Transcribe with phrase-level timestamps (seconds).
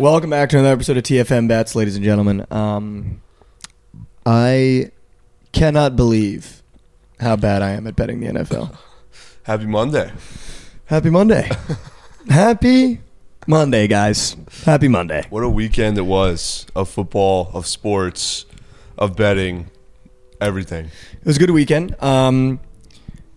[0.00, 2.46] Welcome back to another episode of TFM Bets, ladies and gentlemen.
[2.50, 3.20] Um,
[4.24, 4.92] I
[5.52, 6.62] cannot believe
[7.20, 8.78] how bad I am at betting the NFL.
[9.42, 10.10] Happy Monday.
[10.86, 11.50] Happy Monday.
[12.30, 13.02] Happy
[13.46, 14.36] Monday, guys.
[14.64, 15.26] Happy Monday.
[15.28, 18.46] What a weekend it was of football, of sports,
[18.96, 19.70] of betting,
[20.40, 20.86] everything.
[20.86, 22.02] It was a good weekend.
[22.02, 22.58] Um,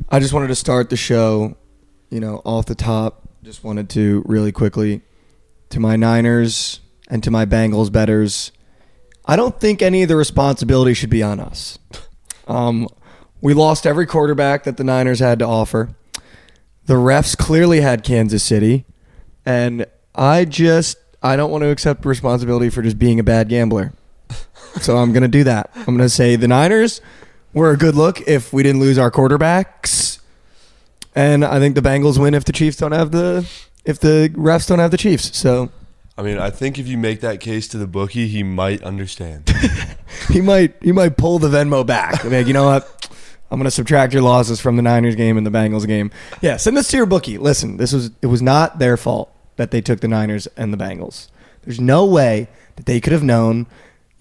[0.07, 1.57] I just wanted to start the show,
[2.09, 3.27] you know, off the top.
[3.43, 5.01] Just wanted to really quickly
[5.73, 8.51] to my Niners and to my Bengals betters.
[9.25, 11.79] I don't think any of the responsibility should be on us.
[12.47, 12.87] Um,
[13.41, 15.95] we lost every quarterback that the Niners had to offer.
[16.85, 18.85] The refs clearly had Kansas City,
[19.45, 23.93] and I just I don't want to accept responsibility for just being a bad gambler.
[24.81, 25.69] So I'm going to do that.
[25.75, 26.99] I'm going to say the Niners
[27.53, 30.19] were a good look if we didn't lose our quarterbacks.
[31.15, 33.47] And I think the Bengals win if the Chiefs don't have the
[33.85, 35.37] if the refs don't have the Chiefs.
[35.37, 35.71] So
[36.17, 39.51] I mean, I think if you make that case to the bookie, he might understand.
[40.29, 42.23] he might he might pull the Venmo back.
[42.23, 43.09] I Like, you know what?
[43.49, 46.09] I'm going to subtract your losses from the Niners game and the Bengals game.
[46.41, 47.37] Yeah, send this to your bookie.
[47.37, 50.77] Listen, this was it was not their fault that they took the Niners and the
[50.77, 51.29] Bengals.
[51.63, 53.67] There's no way that they could have known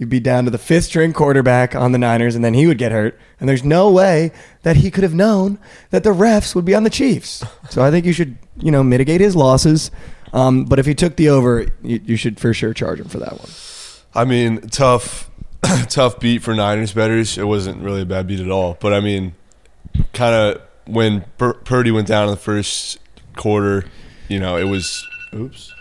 [0.03, 2.77] you'd be down to the fifth string quarterback on the Niners and then he would
[2.77, 3.17] get hurt.
[3.39, 6.83] And there's no way that he could have known that the refs would be on
[6.83, 7.45] the Chiefs.
[7.71, 9.93] So I think you should, you know, mitigate his losses.
[10.33, 13.19] Um, but if he took the over, you, you should for sure charge him for
[13.19, 13.49] that one.
[14.13, 15.31] I mean, tough,
[15.89, 17.39] tough beat for Niners betters.
[17.39, 18.77] It wasn't really a bad beat at all.
[18.81, 19.37] But I mean,
[20.13, 22.99] kind of when Pur- Purdy went down in the first
[23.37, 23.85] quarter,
[24.27, 25.73] you know, it was oops,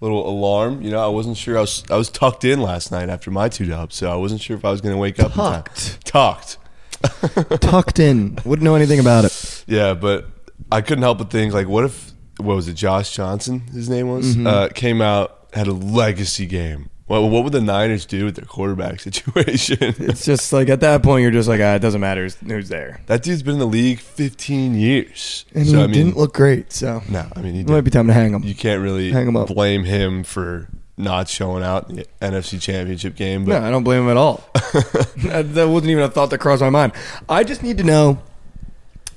[0.00, 0.82] little alarm.
[0.82, 1.56] You know, I wasn't sure.
[1.58, 4.40] I was I was tucked in last night after my two dubs, so I wasn't
[4.40, 6.04] sure if I was going to wake up Tucked.
[6.04, 6.58] Tucked.
[7.60, 8.38] Tucked in.
[8.44, 9.64] Wouldn't know anything about it.
[9.66, 10.26] Yeah, but
[10.70, 12.74] I couldn't help but think like, what if what was it?
[12.74, 14.46] Josh Johnson, his name was, Mm-hmm.
[14.46, 16.89] uh, came out had a legacy game.
[17.10, 19.78] What, what would the Niners do with their quarterback situation?
[19.98, 23.00] It's just like at that point, you're just like, ah, it doesn't matter who's- there.
[23.06, 25.44] that dude's been in the league 15 years.
[25.52, 27.80] And so he I mean, didn't look great, so no, I mean he it might
[27.80, 28.44] be time to hang him.
[28.44, 29.48] You can't really Hang him up.
[29.48, 33.82] blame him for not showing out in the NFC Championship game, but no, I don't
[33.82, 34.44] blame him at all.
[34.54, 36.92] that, that wasn't even a thought that crossed my mind.
[37.28, 38.22] I just need to know.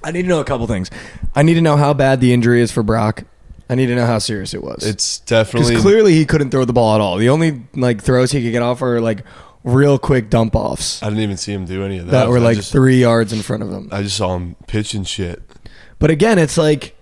[0.04, 0.90] I need to know a couple things.
[1.36, 3.24] I need to know how bad the injury is for Brock.
[3.70, 4.86] I need to know how serious it was.
[4.86, 7.18] it's definitely because clearly he couldn't throw the ball at all.
[7.18, 9.24] The only like throws he could get off are like
[9.64, 12.12] real quick dump offs I didn't even see him do any of that.
[12.12, 13.90] that were I like just, three yards in front of him.
[13.92, 15.42] I just saw him pitching shit.
[16.00, 16.98] But again, it's like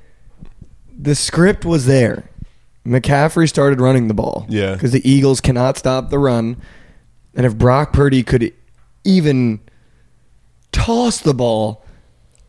[0.95, 2.29] the script was there.
[2.85, 4.45] McCaffrey started running the ball.
[4.49, 4.73] Yeah.
[4.73, 6.61] Because the Eagles cannot stop the run.
[7.33, 8.53] And if Brock Purdy could
[9.03, 9.59] even
[10.71, 11.83] toss the ball,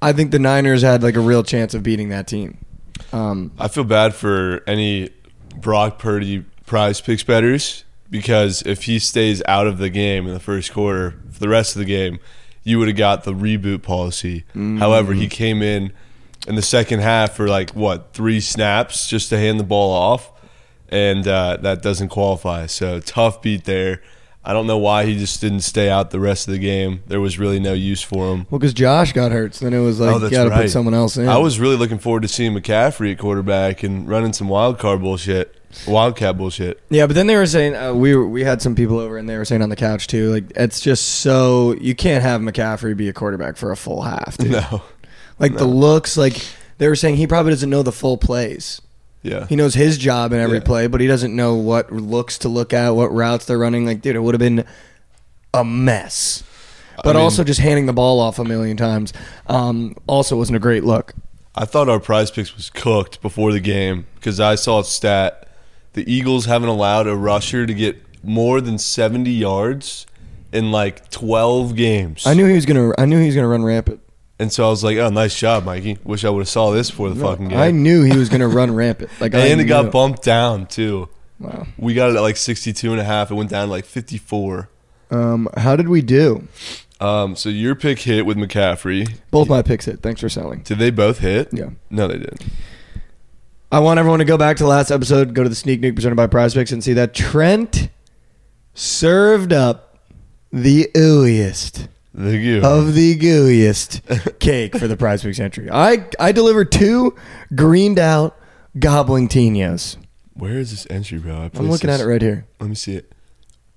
[0.01, 2.65] I think the Niners had like a real chance of beating that team.
[3.13, 5.11] Um, I feel bad for any
[5.57, 10.41] Brock Purdy prize picks betters because if he stays out of the game in the
[10.41, 12.19] first quarter for the rest of the game,
[12.65, 14.45] you would have got the reboot policy.
[14.55, 15.93] However, he came in
[16.47, 20.31] in the second half for like what three snaps just to hand the ball off,
[20.89, 22.67] and uh, that doesn't qualify.
[22.67, 24.03] So tough beat there.
[24.45, 27.03] I don't know why he just didn't stay out the rest of the game.
[27.07, 28.47] There was really no use for him.
[28.51, 30.63] well, because Josh got hurt, so then it was like Oh, you got to right.
[30.63, 31.29] put someone else in.
[31.29, 35.01] I was really looking forward to seeing McCaffrey at quarterback and running some wild card
[35.01, 35.55] bullshit,
[35.87, 36.81] wildcat bullshit.
[36.91, 39.29] Yeah, but then they were saying uh, we were, we had some people over and
[39.29, 42.97] they were saying on the couch too, like it's just so you can't have McCaffrey
[42.97, 44.37] be a quarterback for a full half.
[44.39, 44.51] Dude.
[44.71, 44.83] No,
[45.39, 46.45] Like the looks, like
[46.79, 48.81] they were saying he probably doesn't know the full plays.
[49.23, 50.65] Yeah, He knows his job in every Yeah.
[50.65, 53.87] play, but he doesn't know what looks to look at, what routes they're running.
[53.87, 54.65] Like, dude, it would have been
[55.55, 56.43] a mess.
[57.05, 59.13] But mean- also just handing the ball off a million times
[59.47, 61.15] um, also wasn't a great look.
[61.55, 65.49] I thought our prize picks was cooked before the game because I saw a stat:
[65.95, 70.07] the Eagles haven't allowed a rusher to get more than seventy yards
[70.53, 72.27] in like twelve games.
[72.27, 72.93] I knew he was gonna.
[72.99, 74.01] I knew he was gonna run rampant.
[74.43, 75.99] And so I was like, "Oh, nice job, Mikey.
[76.05, 78.49] Wish I would have saw this before the fucking game." I knew he was gonna
[78.49, 79.11] run rampant.
[79.21, 79.69] Like, I and it knew.
[79.69, 81.09] got bumped down too.
[81.39, 81.67] Wow.
[81.79, 83.31] We got it at like 62 and a half.
[83.31, 84.69] It went down to like 54.
[85.11, 86.47] Um, how did we do?
[87.01, 89.19] Um, so your pick hit with McCaffrey.
[89.33, 90.01] Both my picks hit.
[90.03, 90.61] Thanks for selling.
[90.61, 91.49] Did they both hit?
[91.53, 91.71] Yeah.
[91.91, 92.43] No, they didn't.
[93.73, 95.95] I want everyone to go back to the last episode, go to the sneak nuke
[95.97, 97.89] presented by Prize Picks, and see that Trent
[98.75, 99.99] served up
[100.53, 102.61] the ooeyest The goo.
[102.63, 105.71] of the gooiest cake for the Prize Picks entry.
[105.71, 107.17] I I delivered two
[107.55, 108.39] greened out
[108.79, 109.97] gobbling tinios.
[110.35, 111.35] Where is this entry, bro?
[111.37, 112.47] I I'm placed looking this- at it right here.
[112.61, 113.13] Let me see it.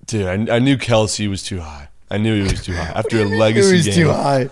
[0.06, 1.88] Dude, I, I knew Kelce was too high.
[2.10, 2.92] I knew he was too high.
[2.94, 3.94] After a legacy it was game.
[3.94, 4.48] too high.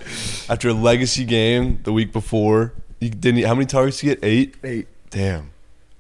[0.49, 3.45] After a legacy game the week before, you didn't.
[3.45, 4.25] How many targets did you get?
[4.25, 4.57] Eight.
[4.65, 4.89] Eight.
[5.11, 5.51] Damn.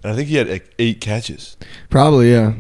[0.02, 1.56] and I think he had like eight catches.
[1.90, 2.54] Probably, yeah.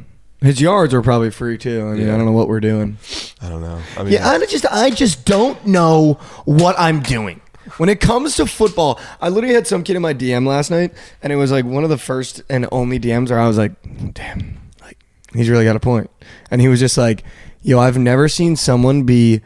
[0.44, 1.80] His yards were probably free too.
[1.80, 2.14] I mean, Yeah.
[2.14, 2.98] I don't know what we're doing.
[3.40, 3.80] I don't know.
[3.96, 6.14] I mean, Yeah, I just I just don't know
[6.44, 7.40] what I'm doing.
[7.78, 10.92] When it comes to football, I literally had some kid in my DM last night,
[11.22, 13.72] and it was like one of the first and only DMs where I was like,
[14.12, 14.98] "Damn, like
[15.32, 16.10] he's really got a point."
[16.50, 17.24] And he was just like,
[17.62, 19.40] "Yo, I've never seen someone be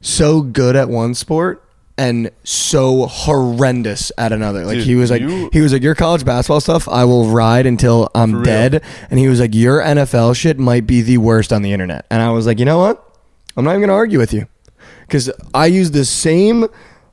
[0.00, 1.63] so good at one sport
[1.96, 5.94] and so horrendous at another." Like Dude, he was like, you- he was like, "Your
[5.94, 10.34] college basketball stuff, I will ride until I'm dead." And he was like, "Your NFL
[10.34, 13.02] shit might be the worst on the internet." And I was like, "You know what?
[13.56, 14.46] I'm not even gonna argue with you."
[15.06, 16.66] because I use the same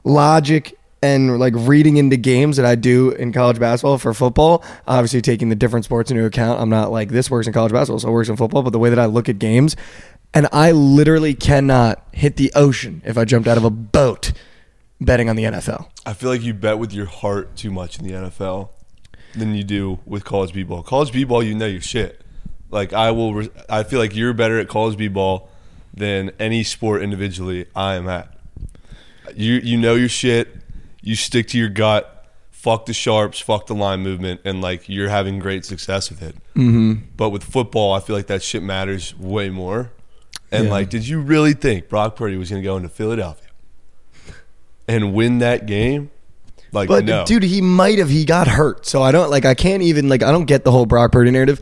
[0.05, 4.63] logic and like reading into games that I do in college basketball for football.
[4.87, 7.99] Obviously, taking the different sports into account, I'm not like this works in college basketball,
[7.99, 8.61] so it works in football.
[8.63, 9.75] But the way that I look at games,
[10.33, 14.31] and I literally cannot hit the ocean if I jumped out of a boat
[15.01, 15.87] betting on the NFL.
[16.05, 18.69] I feel like you bet with your heart too much in the NFL
[19.35, 20.83] than you do with college b-ball.
[20.83, 22.21] College b-ball, you know your shit.
[22.69, 25.49] Like I will, re- I feel like you're better at college b-ball
[25.93, 28.33] than any sport individually I am at.
[29.35, 30.47] You you know your shit.
[31.01, 32.25] You stick to your gut.
[32.51, 33.39] Fuck the sharps.
[33.39, 36.35] Fuck the line movement, and like you're having great success with it.
[36.55, 37.05] Mm-hmm.
[37.17, 39.91] But with football, I feel like that shit matters way more.
[40.51, 40.71] And Yeah.
[40.71, 43.47] like, did you really think Brock Purdy was going to go into Philadelphia
[44.91, 46.09] and win that game?
[46.73, 47.25] Like, But no.
[47.25, 48.09] dude, he might have.
[48.09, 49.43] He got hurt, so I don't like.
[49.45, 50.23] I can't even like.
[50.23, 51.59] I don't get the whole Brock Purdy narrative.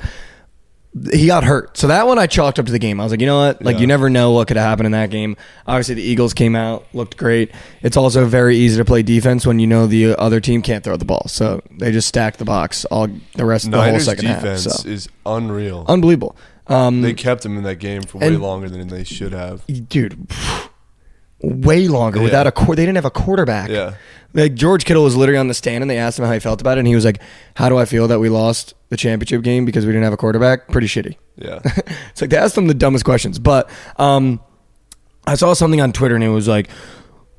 [1.14, 3.00] He got hurt, so that one I chalked up to the game.
[3.00, 3.64] I was like, you know what?
[3.64, 3.82] Like, Yeah.
[3.82, 5.38] you never know what could have happened in that game.
[5.68, 7.52] Obviously, the Eagles came out, looked great.
[7.84, 10.98] It's also very easy to play defense when you know the other team can't throw
[10.98, 14.26] the ball, so they just stacked the box all the rest of the whole second
[14.26, 14.74] defense half.
[14.74, 15.86] So is unreal.
[15.88, 16.36] unbelievable,
[16.66, 19.62] um, they kept him in that game for way and- longer than they should have.
[19.90, 20.28] dude.
[21.42, 22.24] Way longer Yeah.
[22.26, 23.70] without a quar They didn't have a quarterback.
[23.70, 23.94] Yeah.
[24.34, 26.62] Like George Kittle was literally on the stand and they asked him how he felt
[26.62, 27.20] about it and he was like,
[27.56, 30.18] "How do I feel that we lost the championship game because we didn't have a
[30.18, 30.68] quarterback?
[30.68, 31.60] Pretty shitty." Yeah.
[32.12, 33.40] it's like they asked him the dumbest questions.
[33.40, 34.40] But um,
[35.26, 36.70] I saw something on Twitter and it was like,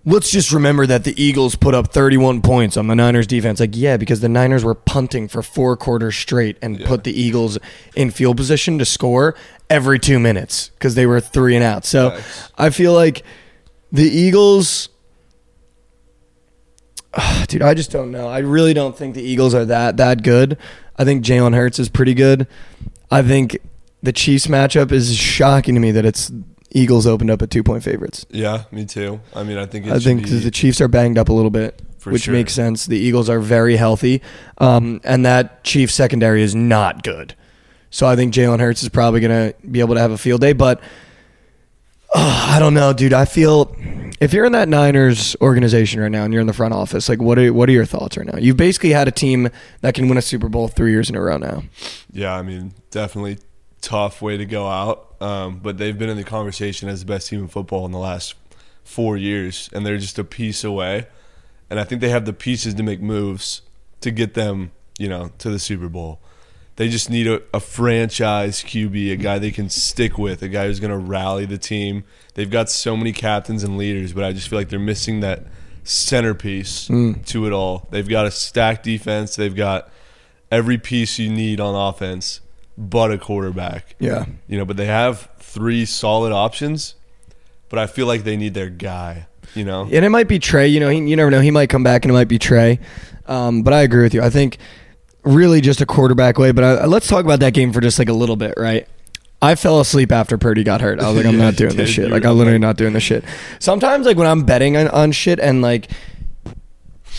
[0.04, 3.76] "Let's just remember that the Eagles put up 31 points on the Niners defense." Like,
[3.76, 6.88] yeah, because the Niners were punting for four quarters straight and Yeah.
[6.88, 7.56] put the Eagles
[7.94, 9.36] in field position to score
[9.68, 11.84] every two minutes because they were three and out.
[11.84, 12.50] So Facts.
[12.58, 13.22] I feel like
[13.92, 14.88] the Eagles.
[17.48, 18.28] Dude, I just don't know.
[18.28, 20.56] I really don't think the Eagles are that that good.
[20.96, 22.46] I think Jalen Hurts is pretty good.
[23.10, 23.58] I think
[24.02, 26.30] the Chiefs matchup is shocking to me that it's
[26.70, 28.24] Eagles opened up at two point favorites.
[28.30, 29.20] yeah, me too.
[29.34, 31.82] I mean, I think I think be, the Chiefs are banged up a little bit,
[31.98, 32.34] For which sure.
[32.34, 32.86] makes sense.
[32.86, 34.22] The Eagles are very healthy,
[34.58, 37.34] um, and that Chiefs secondary is not good.
[37.90, 40.40] So I think Jalen Hurts is probably going to be able to have a field
[40.42, 40.52] day.
[40.52, 40.80] But
[42.14, 43.12] oh, I don't know, dude.
[43.12, 43.74] I feel
[44.20, 47.20] if you're in that Niners organization right now and you're in the front office, like
[47.20, 48.38] what are what are your thoughts right now?
[48.38, 49.48] You've basically had a team
[49.80, 51.62] that can win a Super Bowl three years in a row now.
[52.12, 53.38] Yeah, I mean, definitely
[53.80, 55.16] tough way to go out.
[55.20, 57.98] Um, but they've been in the conversation as the best team in football in the
[57.98, 58.34] last
[58.84, 61.06] four years, and they're just a piece away.
[61.68, 63.62] And I think they have the pieces to make moves
[64.00, 66.20] to get them, you know, to the Super Bowl.
[66.76, 70.66] They just need a, a franchise QB, a guy they can stick with, a guy
[70.66, 72.04] who's going to rally the team.
[72.34, 75.44] They've got so many captains and leaders, but I just feel like they're missing that
[75.84, 76.86] centerpiece
[77.26, 77.86] to it all.
[77.90, 79.36] They've got a stacked defense.
[79.36, 79.90] They've got
[80.50, 82.40] every piece you need on offense,
[82.78, 83.94] but a quarterback.
[83.98, 84.26] Yeah.
[84.48, 86.94] You know, but they have three solid options,
[87.68, 89.26] but I feel like they need their guy.
[89.54, 90.68] You know, And it might be Trey.
[90.68, 91.40] You know, he, you never know.
[91.40, 92.78] He might come back and it might be Trey.
[93.26, 94.22] Um, but I agree with you.
[94.22, 94.58] I think
[95.22, 96.52] really just a quarterback way.
[96.52, 98.86] But I, let's talk about that game for just like a little bit, right?
[99.42, 101.00] I fell asleep after Purdy got hurt.
[101.00, 102.10] I was like, I'm Yeah, not doing this shit.
[102.10, 103.24] Like, I'm literally not doing this shit.
[103.58, 105.90] Sometimes, like when I'm betting on, on shit and like,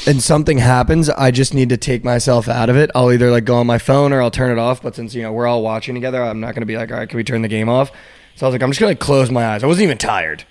[0.08, 2.89] and something happens, I just need to take myself out of it.
[2.96, 4.81] I'll either like go on my phone or I'll turn it off.
[4.81, 7.10] But since you know we're all watching together, I'm not gonna be like, all right,
[7.10, 7.91] can we turn the game off?
[8.36, 9.63] So I was like, I'm just gonna close my eyes.
[9.63, 10.43] I wasn't even tired.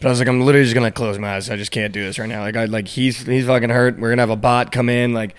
[0.00, 1.48] But I was like, I'm literally just gonna close my eyes.
[1.48, 2.40] I just can't do this right now.
[2.40, 3.98] Like, I like he's he's fucking hurt.
[3.98, 5.14] We're gonna have a bot come in.
[5.14, 5.34] Like,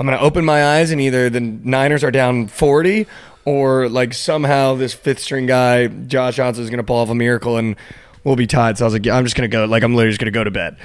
[0.00, 3.06] I'm gonna open my eyes and either the Niners are down 40
[3.44, 7.58] or like somehow this fifth string guy Josh Johnson is gonna pull off a miracle
[7.58, 7.76] and
[8.24, 8.78] we'll be tied.
[8.78, 9.66] So I was like, I'm just gonna go.
[9.66, 10.78] Like, I'm literally just gonna go to bed.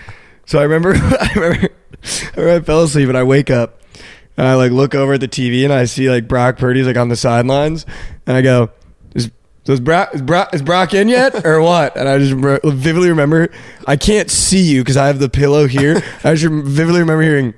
[0.46, 1.70] So I remember, I remember,
[2.36, 3.80] I fell asleep and I wake up
[4.36, 6.98] and I like look over at the TV and I see like Brock Purdy's like
[6.98, 7.86] on the sidelines
[8.28, 8.72] and I go,
[9.14, 9.32] is,
[9.66, 11.96] is, Brock, is, Brock, is Brock in yet or what?
[11.96, 13.50] And I just vividly remember,
[13.88, 16.04] I can't see you because I have the pillow here.
[16.22, 17.54] I just vividly remember hearing,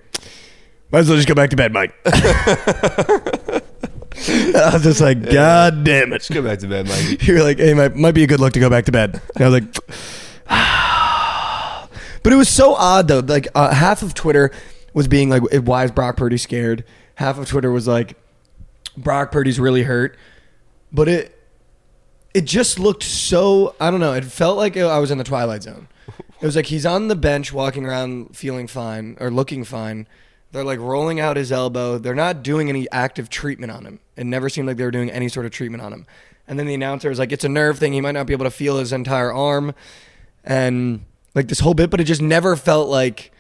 [0.92, 1.94] might as well just go back to bed, Mike.
[4.56, 6.12] I was just like, God damn it.
[6.12, 7.22] let's go back to bed, Mike.
[7.28, 9.22] You were like, hey, might, might be a good look to go back to bed.
[9.36, 9.74] And I was like,
[12.24, 13.20] but it was so odd though.
[13.20, 14.52] Like uh, half of Twitter
[14.94, 16.84] was being like, why is Brock Purdy scared?
[17.16, 18.18] Half of Twitter was like,
[18.98, 20.18] Brock Purdy's really hurt,
[20.92, 21.34] but it
[22.34, 24.14] it just looked so I don't know.
[24.14, 25.88] It felt like I was in the twilight zone.
[26.42, 30.08] It was like he's on the bench walking around feeling fine or looking fine.
[30.52, 31.98] They're like rolling out his elbow.
[31.98, 34.00] They're not doing any active treatment on him.
[34.16, 36.06] It never seemed like they were doing any sort of treatment on him.
[36.48, 37.92] And then the announcer was like, "It's a nerve thing.
[37.94, 39.74] He might not be able to feel his entire arm."
[40.44, 41.02] And
[41.36, 43.32] like this whole bit, but it just never felt like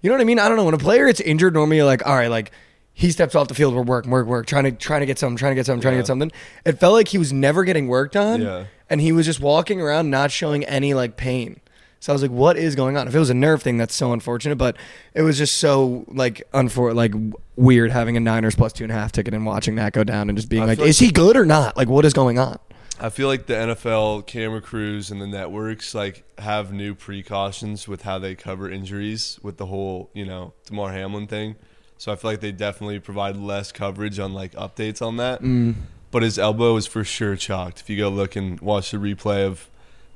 [0.00, 0.38] you know what I mean?
[0.38, 0.64] I don't know.
[0.64, 2.52] When a player gets injured, normally you're like, all right, like
[2.92, 5.36] he steps off the field, we're work, work, work, trying to trying to get something,
[5.36, 6.32] trying to get something, trying to get something.
[6.64, 8.64] It felt like he was never getting worked on, Yeah.
[8.90, 11.60] and he was just walking around not showing any like pain.
[12.00, 13.08] So I was like, what is going on?
[13.08, 14.56] If it was a nerve thing, that's so unfortunate.
[14.56, 14.76] But
[15.14, 17.12] it was just so like unfor like
[17.56, 20.28] weird having a Niners plus two and a half ticket and watching that go down
[20.28, 21.76] and just being I like, feel like- is he good or not?
[21.76, 22.58] Like, what is going on?
[23.00, 28.02] I feel like the NFL camera crews and the networks like have new precautions with
[28.02, 31.54] how they cover injuries with the whole, you know, Damar Hamlin thing.
[31.96, 35.42] So I feel like they definitely provide less coverage on like updates on that.
[35.42, 35.74] Mm.
[36.10, 37.80] But his elbow is for sure chalked.
[37.80, 39.68] If you go look and watch the replay of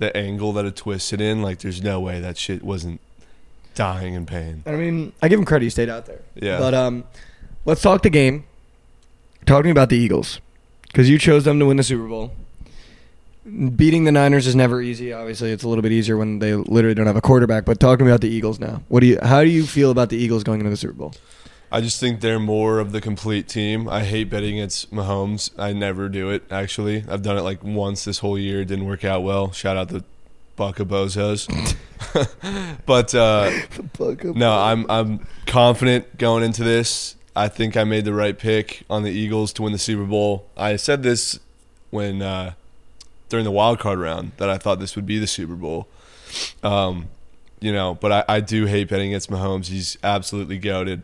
[0.03, 3.01] the angle that it twisted in, like there's no way that shit wasn't
[3.75, 4.63] dying in pain.
[4.67, 6.21] I mean, I give him credit; he stayed out there.
[6.35, 6.59] Yeah.
[6.59, 7.05] But um,
[7.65, 8.45] let's talk the game.
[9.47, 10.41] Talk to me about the Eagles
[10.83, 12.33] because you chose them to win the Super Bowl.
[13.45, 15.13] Beating the Niners is never easy.
[15.13, 17.65] Obviously, it's a little bit easier when they literally don't have a quarterback.
[17.65, 18.83] But talk to me about the Eagles now.
[18.89, 19.19] What do you?
[19.23, 21.15] How do you feel about the Eagles going into the Super Bowl?
[21.73, 23.89] I just think they're more of the complete team.
[23.89, 25.51] I hate betting against Mahomes.
[25.59, 27.03] I never do it, actually.
[27.09, 28.61] I've done it like once this whole year.
[28.61, 29.53] It didn't work out well.
[29.53, 30.05] Shout out to
[30.59, 31.49] Bucka Bozos.
[32.87, 33.51] but uh,
[34.35, 37.17] no, I'm I'm confident going into this.
[37.35, 40.47] I think I made the right pick on the Eagles to win the Super Bowl.
[40.59, 41.41] I said this
[41.89, 42.53] when uh,
[43.31, 45.89] during the wild card round that I thought this would be the Super Bowl.
[46.63, 47.09] Um,
[47.61, 49.69] you know, but I, I do hate betting against Mahomes.
[49.69, 51.03] He's absolutely goaded.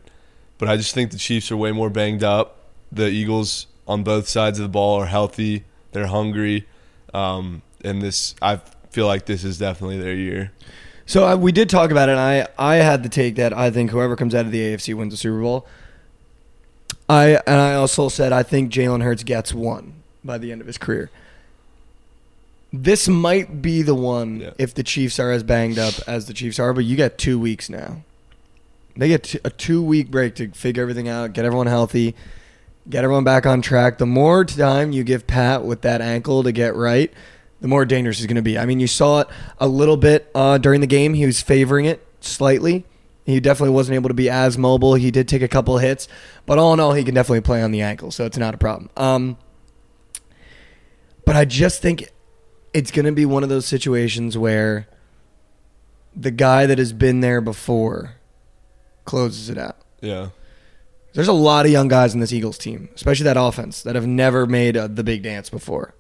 [0.59, 2.57] But I just think the Chiefs are way more banged up.
[2.91, 5.65] The Eagles on both sides of the ball are healthy.
[5.93, 6.67] They're hungry,
[7.15, 8.61] um, and this I
[8.91, 10.53] feel like this is definitely their year.
[11.07, 12.13] So I, we did talk about it.
[12.13, 14.95] And I I had the take that I think whoever comes out of the AFC
[14.95, 15.67] wins the Super Bowl.
[17.09, 20.67] I and I also said I think Jalen Hurts gets one by the end of
[20.67, 21.11] his career.
[22.71, 24.51] This might be the one Yeah.
[24.59, 27.39] if the Chiefs are as banged up as the Chiefs are, but you get two
[27.39, 28.03] weeks now.
[28.99, 32.17] They get a two week break to figure everything out, get everyone healthy,
[32.91, 33.99] get everyone back on track.
[33.99, 37.13] The more time you give Pat with that ankle to get right,
[37.61, 38.59] the more dangerous he's going to be.
[38.59, 39.29] I mean, you saw it
[39.59, 41.15] a little bit uh, during the game.
[41.15, 42.85] He was favoring it slightly.
[43.25, 44.95] He definitely wasn't able to be as mobile.
[44.95, 46.09] He did take a couple of hits,
[46.45, 48.59] but all in all, he can definitely play on the ankle, so it's not a
[48.59, 48.91] problem.
[48.97, 49.37] Um,
[51.25, 52.11] but I just think
[52.75, 54.89] it's going to be one of those situations where
[56.17, 58.18] the guy that has been there before
[59.09, 59.79] closes it out.
[60.01, 60.29] Yeah,
[61.15, 64.07] There's a lot of young guys in this Eagles team, especially that offense, that have
[64.07, 65.95] never made uh, the big dance before,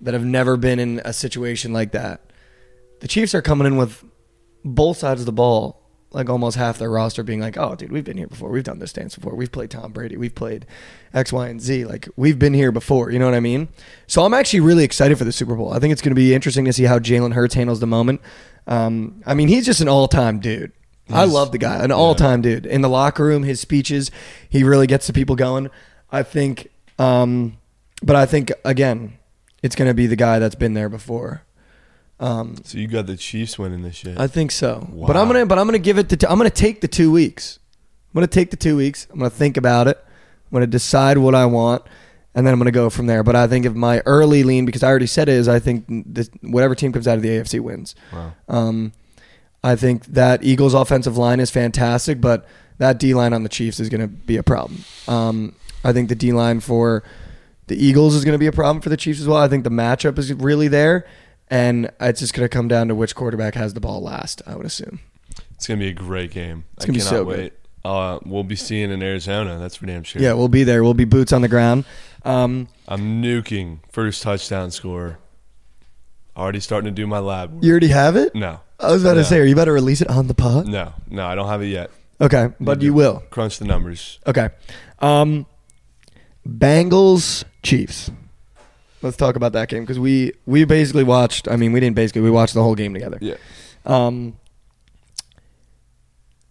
[0.00, 2.20] that have never been in a situation like that.
[3.00, 4.02] The Chiefs are coming in with
[4.64, 5.78] both sides of the ball,
[6.10, 8.50] like almost half their roster being like, "Oh, dude, we've been here before.
[8.50, 9.34] We've done this dance before.
[9.34, 10.16] We've played Tom Brady.
[10.16, 10.66] We've played
[11.14, 11.84] X, Y, and Z.
[11.84, 13.68] Like we've been here before." You know what I mean?
[14.06, 15.72] So I'm actually really excited for the Super Bowl.
[15.72, 18.20] I think it's going to be interesting to see how Jalen Hurts handles the moment.
[18.66, 20.72] Um, I mean, he's just an all-time dude.
[21.10, 22.64] I love the guy, an all-time dude.
[22.64, 24.10] In the locker room, his speeches,
[24.48, 25.70] he really gets the people going.
[26.10, 26.68] I think,
[26.98, 27.58] um,
[28.02, 29.18] but I think again,
[29.62, 31.42] it's going to be the guy that's been there before.
[32.22, 34.18] Um, so you got the Chiefs winning this shit.
[34.18, 34.88] I think so.
[34.92, 36.08] But I'm gonna, but I'm gonna give it.
[36.10, 37.58] To, I'm gonna take the two weeks.
[38.08, 39.08] I'm gonna take the two weeks.
[39.10, 39.98] I'm gonna think about it.
[39.98, 41.82] I'm gonna decide what I want,
[42.32, 43.24] and then I'm gonna go from there.
[43.24, 45.84] But I think if my early lean, because I already said it, is I think
[45.88, 47.96] this, whatever team comes out of the AFC wins.
[48.12, 48.32] wow.
[48.48, 48.92] Um,
[49.64, 52.46] I think that Eagles' offensive line is fantastic, but
[52.78, 54.84] that D line on the Chiefs is going to be a problem.
[55.06, 55.54] Um,
[55.84, 57.02] I think the D line for
[57.68, 59.38] the Eagles is going to be a problem for the Chiefs as well.
[59.38, 61.06] I think the matchup is really there,
[61.48, 64.42] and it's just going to come down to which quarterback has the ball last.
[64.46, 64.98] I would assume.
[65.54, 66.64] It's gonna be a great game.
[66.76, 67.38] It's I gonna be cannot so good.
[67.38, 67.52] wait.
[67.84, 69.60] Uh, we'll be seeing in Arizona.
[69.60, 70.20] That's for damn sure.
[70.20, 70.82] Yeah, we'll be there.
[70.82, 71.84] We'll be boots on the ground.
[72.24, 75.18] Um, I'm nuking first touchdown score.
[76.36, 77.52] Already starting to do my lab.
[77.52, 77.64] Work.
[77.64, 78.34] you already have it.
[78.34, 80.66] No, I was about to say, are you about to release it on the pod?
[80.66, 81.26] no, no.
[81.26, 81.90] I don't have it yet.
[82.20, 83.22] Okay, but you will.
[83.30, 84.18] crunch the numbers.
[84.26, 84.50] Okay.
[85.00, 85.46] Um,
[86.48, 88.10] Bengals Chiefs.
[89.02, 91.48] Let's talk about that game because we we basically watched.
[91.48, 92.22] I mean, we didn't basically.
[92.22, 93.18] We watched the whole game together.
[93.20, 93.34] Yeah.
[93.84, 94.36] Um,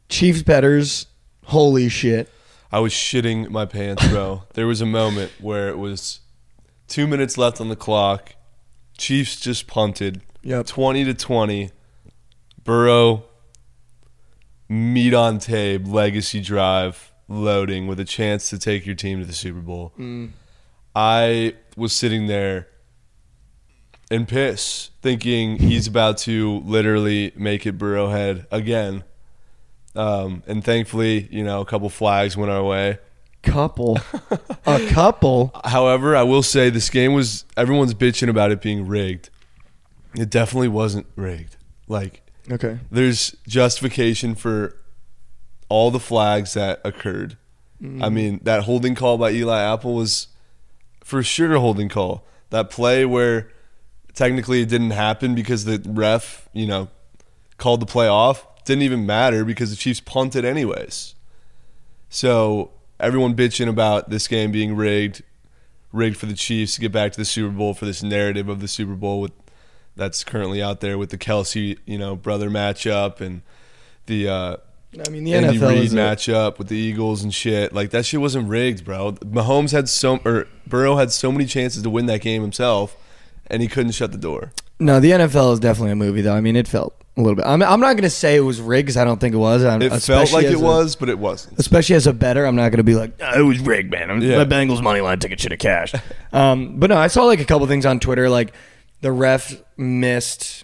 [0.10, 1.08] Chiefs betters.
[1.46, 2.30] Holy shit!
[2.72, 4.44] I was shitting my pants, bro.
[4.54, 6.20] there was a moment where it was
[6.88, 8.36] two minutes left on the clock.
[8.98, 10.22] Chiefs just punted.
[10.44, 10.68] Yep.
[10.68, 11.72] 20 to 20.
[12.64, 13.24] Burrow,
[14.70, 19.34] meet on tape, legacy drive, loading with a chance to take your team to the
[19.34, 19.94] Super Bowl.
[19.98, 20.32] Mm.
[20.96, 22.68] I was sitting there
[24.10, 29.04] in piss, thinking he's about to literally make it Burrowhead again.
[29.96, 33.00] Um, and thankfully, you know, a couple flags went our way.
[33.42, 33.98] Couple,
[34.66, 35.52] a couple.
[35.66, 39.30] However, I will say this game was everyone's bitching about it being rigged.
[40.14, 41.56] It definitely wasn't rigged.
[41.88, 42.80] Like Okay.
[42.90, 44.76] there's justification for
[45.70, 47.38] all the flags that occurred.
[47.82, 48.14] I mm.
[48.14, 50.28] mean, that holding call by Eli Apple was
[51.04, 52.26] for sure a holding call.
[52.52, 53.50] That play where
[54.14, 56.90] technically it didn't happen because the ref, you know,
[57.58, 61.16] called the play off didn't even matter because the Chiefs punted anyways.
[62.10, 65.24] So everyone bitching about this game being rigged,
[65.92, 68.60] rigged for the Chiefs to get back to the Super Bowl for this narrative of
[68.60, 69.32] the Super Bowl with
[70.02, 73.44] that's currently out there with the Kelce, you know, brother matchup and
[74.08, 74.58] the uh,
[75.06, 77.72] I mean, the Andy NFL Reid matchup with the Eagles and shit.
[77.72, 79.12] Like that shit wasn't rigged, bro.
[79.14, 82.98] Mahomes had so or Burrow had so many chances to win that game himself,
[83.46, 84.52] and he couldn't shut the door.
[84.80, 86.34] No, the NFL is definitely a movie, though.
[86.34, 87.46] I mean, it felt a little bit.
[87.46, 89.64] I'm, I'm not going to say it was rigged because I don't think it was.
[89.64, 91.60] I'm, It felt like it a- was, but it wasn't.
[91.60, 94.10] Especially as a better, I'm not going to be like, "Oh, it was rigged, man.
[94.10, 94.44] I'm, Yeah.
[94.44, 95.96] My Bengals money line ticket should have cashed.
[96.34, 98.28] um, but no, I saw like a couple things on Twitter.
[98.28, 98.54] Like
[99.02, 100.64] the ref missed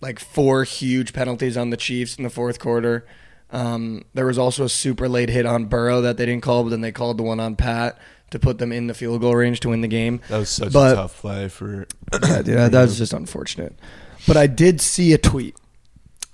[0.00, 3.06] like four huge penalties on the Chiefs in the fourth quarter.
[3.50, 6.70] Um, there was also a super late hit on Burrow that they didn't call, but
[6.70, 7.98] then they called the one on Pat
[8.30, 10.20] to put them in the field goal range to win the game.
[10.28, 11.86] That was such But- a tough play for.
[12.22, 13.78] yeah, dude, that, that was just unfortunate.
[14.26, 15.56] But I did see a tweet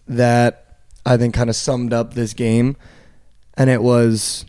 [0.09, 2.76] that I think kind of summed up this game,
[3.57, 4.45] and it was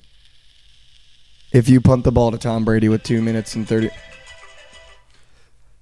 [1.52, 3.90] if you punt the ball to Tom Brady with two minutes and thirty,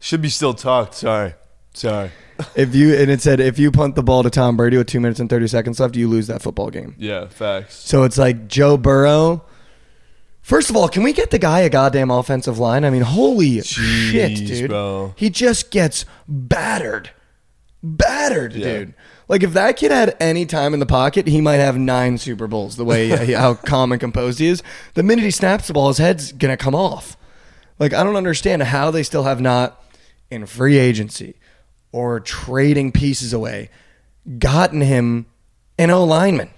[0.04, 0.96] Should be still talked.
[0.96, 1.34] Sorry,
[1.74, 2.12] sorry.
[2.56, 5.00] if you and it said if you punt the ball to Tom Brady with two
[5.00, 6.94] minutes and thirty seconds left, you lose that football game.
[6.98, 7.76] Yeah, facts.
[7.76, 9.46] So it's like Joe Burrow.
[10.42, 12.84] First of all, can we get the guy a goddamn offensive line?
[12.84, 14.70] I mean, holy shit, dude.
[14.70, 15.14] bro.
[15.16, 17.12] He just gets battered.
[17.82, 18.80] Battered, Yeah.
[18.80, 18.94] dude.
[19.30, 22.48] Like if that kid had any time in the pocket, he might have nine Super
[22.48, 22.76] Bowls.
[22.76, 24.62] The way he- how calm and composed he is.
[24.96, 27.16] The minute he snaps the ball, his head's gonna come off.
[27.80, 29.80] Like I don't understand how they still have not
[30.34, 31.36] in free agency
[31.92, 33.70] or trading pieces away
[34.40, 35.26] gotten him
[35.78, 36.50] an O lineman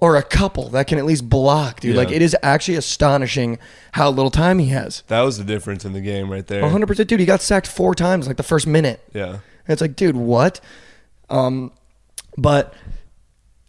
[0.00, 1.94] or a couple that can at least block, dude.
[1.94, 2.02] Yeah.
[2.02, 3.58] Like it is actually astonishing
[3.92, 5.02] how little time he has.
[5.06, 6.62] That was the difference in the game right there.
[6.62, 7.20] 100%, dude.
[7.20, 9.02] He got sacked four times like the first minute.
[9.14, 10.60] Yeah, And it's like, dude, what?
[11.30, 11.72] Um,
[12.36, 12.74] but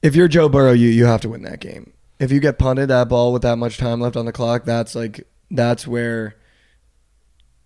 [0.02, 1.94] if you're Joe Burrow, you you have to win that game.
[2.20, 4.94] If you get punted that ball with that much time left on the clock, that's
[4.96, 6.36] like that's where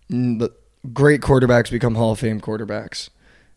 [0.09, 0.51] the
[0.93, 3.09] great quarterbacks become Hall of Fame quarterbacks.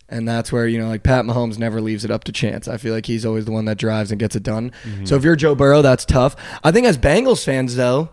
[0.09, 2.69] And that's where, you know, like Pat Mahomes never leaves it up to chance.
[2.69, 4.73] I feel like he's always the one that drives and gets it done.
[5.05, 6.37] So if you're Joe Burrow, that's tough.
[6.63, 8.11] I think as Bengals fans, though,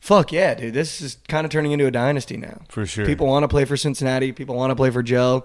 [0.00, 0.72] fuck yeah, dude.
[0.72, 2.62] This is kind of turning into a dynasty now.
[2.70, 3.04] for sure.
[3.04, 4.32] People want to play for Cincinnati.
[4.32, 5.44] People want to play for Joe.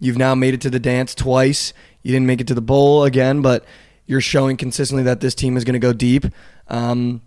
[0.00, 1.74] You've now made it to the dance twice.
[2.02, 3.64] You didn't make it to the bowl again, but
[4.06, 6.24] you're showing consistently that this team is going to go deep.
[6.68, 7.20] Um,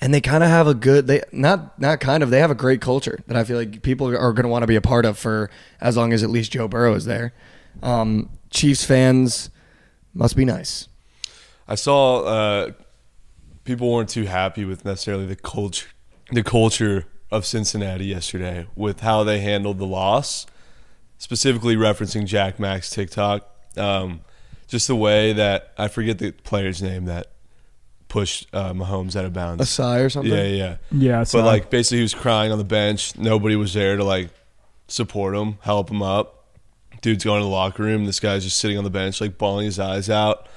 [0.00, 2.54] and they kind of have a good they not not kind of they have a
[2.54, 5.04] great culture that I feel like people are going to want to be a part
[5.04, 7.32] of for as long as at least Joe Burrow is there.
[7.82, 9.50] Um, Chiefs fans
[10.14, 10.88] must be nice.
[11.68, 12.72] I saw uh,
[13.64, 15.88] people weren't too happy with necessarily the culture,
[16.30, 20.46] the culture of Cincinnati yesterday with how they handled the loss,
[21.18, 23.48] specifically referencing Jack Mack's TikTok.
[23.76, 24.20] Um,
[24.68, 27.32] just the way that I forget the player's name that
[28.08, 29.62] pushed uh, Mahomes out of bounds.
[29.62, 30.32] Ossai or something.
[30.32, 30.76] Yeah, yeah.
[30.92, 33.16] Yeah, so But like basically, he was crying on the bench.
[33.16, 34.30] Nobody was there to like
[34.88, 36.44] support him, help him up.
[37.02, 38.04] Dude's going to the locker room.
[38.06, 40.48] This guy's just sitting on the bench, like bawling his eyes out.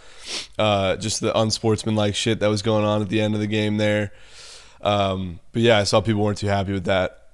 [0.57, 3.77] Uh, just the unsportsmanlike shit that was going on at the end of the game
[3.77, 4.11] there.
[4.81, 7.27] Um, but yeah, I saw people weren't too happy with that.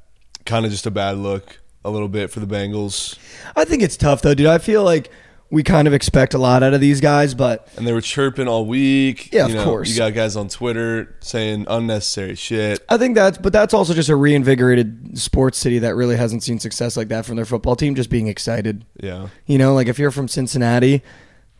[0.45, 3.17] Kind of just a bad look, a little bit for the Bengals.
[3.55, 4.47] I think it's tough though, dude.
[4.47, 5.11] I feel like
[5.51, 8.47] we kind of expect a lot out of these guys, but And they were chirping
[8.47, 9.31] all week.
[9.31, 9.89] Yeah, You of know, course.
[9.89, 12.83] You got guys on Twitter saying unnecessary shit.
[12.89, 16.59] I think that's but that's also just a reinvigorated sports city that really hasn't seen
[16.59, 18.85] success like that from their football team just being excited.
[19.01, 19.27] Yeah.
[19.45, 21.03] You know, like if you're from Cincinnati,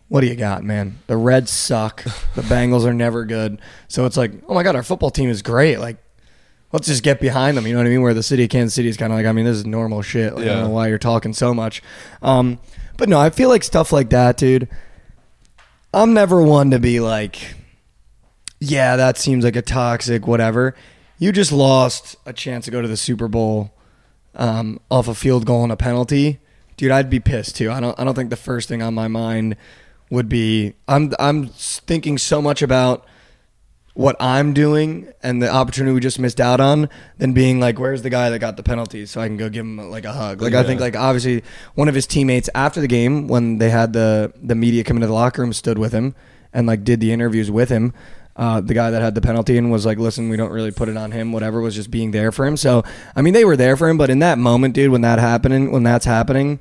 [0.08, 0.98] what do you got, man?
[1.08, 2.04] The Reds suck.
[2.04, 3.60] the Bengals are never good.
[3.88, 5.78] So it's like, oh my god, our football team is great.
[5.78, 5.98] Like
[6.72, 8.02] let's just get behind them, you know what I mean?
[8.02, 10.02] Where the city of Kansas City is kind of like, I mean, this is normal
[10.02, 10.34] shit.
[10.34, 10.54] Like, I Yeah.
[10.56, 11.82] don't know why you're talking so much.
[12.22, 12.60] Um,
[12.98, 14.68] but no, I feel like stuff like that, dude.
[15.94, 17.56] I'm never one to be like,
[18.60, 20.76] yeah, that seems like a toxic whatever.
[21.18, 23.74] You just lost a chance to go to the Super Bowl
[24.36, 26.40] um, off a field goal and a penalty,
[26.76, 26.92] dude.
[26.92, 27.72] I'd be pissed too.
[27.72, 27.98] I don't.
[28.00, 29.56] I don't think the first thing on my mind
[30.10, 30.74] would be.
[30.88, 31.14] I'm.
[31.20, 33.06] I'm thinking so much about
[33.96, 38.02] what I'm doing and the opportunity we just missed out on than being like, where's
[38.02, 40.42] the guy that got the penalty so I can go give him like a hug.
[40.42, 41.44] Like I think like obviously
[41.76, 45.08] one of his teammates after the game when they had the the media come into
[45.08, 46.14] the locker room stood with him
[46.54, 47.94] and like did the interviews with him.
[48.36, 50.90] Uh, the guy that had the penalty and was like, listen, we don't really put
[50.90, 51.32] it on him.
[51.32, 52.58] Whatever was just being there for him.
[52.58, 52.84] So
[53.16, 55.72] I mean, they were there for him, but in that moment, dude, when that happening,
[55.72, 56.60] when that's happening,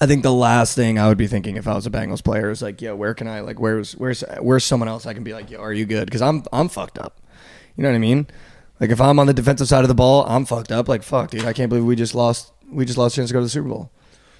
[0.00, 2.50] I think the last thing I would be thinking if I was a Bengals player
[2.50, 5.32] is like, yo, where can I like, where's where's where's someone else I can be
[5.32, 6.06] like, yo, are you good?
[6.06, 7.20] Because I'm I'm fucked up.
[7.76, 8.26] You know what I mean?
[8.80, 10.88] Like if I'm on the defensive side of the ball, I'm fucked up.
[10.88, 12.52] Like fuck, dude, I can't believe we just lost.
[12.70, 13.90] We just lost a chance to go to the Super Bowl.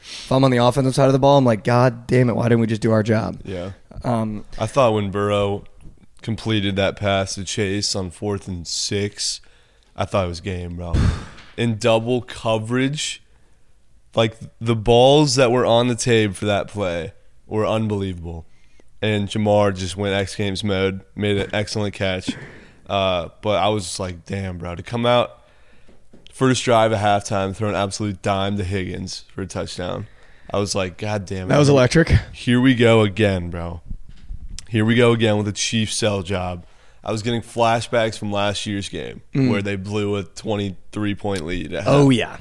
[0.00, 2.44] If I'm on the offensive side of the ball, I'm like, God damn it, why
[2.44, 3.40] didn't we just do our job?
[3.44, 3.72] Yeah.
[4.04, 5.64] Um, I thought when Burrow
[6.22, 9.40] completed that pass to Chase on fourth and six,
[9.96, 10.94] I thought it was game, bro.
[11.56, 13.22] In double coverage,
[14.18, 17.12] like the balls that were on the tape for that play
[17.46, 18.46] were unbelievable.
[19.00, 22.30] And Ja'Marr just went X Games mode, made an excellent catch.
[22.88, 25.44] Uh, but I was just like, damn, bro, to come out
[26.32, 30.08] first drive at halftime, throw an absolute dime to Higgins for a touchdown.
[30.50, 31.48] I was like, God damn it.
[31.50, 32.08] that was electric.
[32.32, 33.82] Here we go again, bro.
[34.68, 36.66] Here we go again with a chief sell job.
[37.04, 41.72] I was getting flashbacks from last year's game where they blew a 23 point lead.
[41.72, 41.84] half.
[41.86, 42.36] Oh yeah,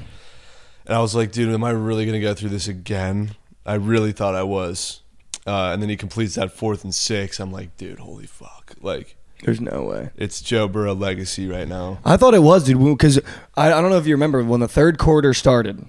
[0.87, 3.31] And I was like, dude, am I really going to go through this again?
[3.65, 5.01] I really thought I was.
[5.45, 7.39] Uh, and then he completes that fourth and six.
[7.39, 8.73] I'm like, dude, holy fuck.
[8.81, 10.09] Like, there's no way.
[10.15, 11.99] it's Joe Burrow legacy right now.
[12.03, 13.19] I thought it was, dude, because
[13.55, 15.85] I, I don't know if you remember when the third quarter started.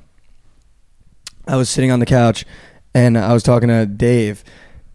[1.47, 2.45] I was sitting on the couch
[2.93, 4.45] and I was talking to Dave,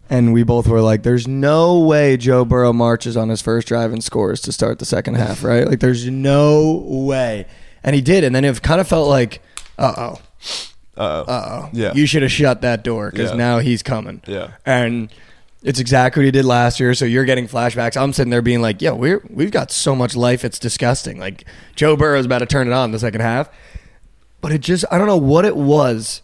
[0.08, 3.92] and we both were like, "There's no way Joe Burrow marches on his first drive
[3.92, 5.66] and scores to start the second half, right?
[5.66, 7.46] Like, there's no way."
[7.82, 9.42] And he did, and then it kind of felt like,
[9.78, 10.20] "Uh oh,
[10.96, 11.92] uh oh, Yeah.
[11.94, 13.36] you should have shut that door because Yeah.
[13.36, 14.48] now he's coming." Yeah.
[14.64, 15.08] and
[15.62, 16.92] it's exactly what he did last year.
[16.94, 17.96] So you're getting flashbacks.
[18.00, 20.44] I'm sitting there being like, "Yo, we're we've got so much life.
[20.44, 23.48] It's disgusting." Like Joe Burrow's about to turn it on the second half,
[24.42, 26.20] but it just I don't know what it was,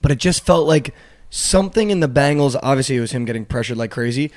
[0.00, 0.94] but it just felt like
[1.28, 2.56] something in the Bengals.
[2.62, 4.30] Obviously, it was him getting pressured like crazy,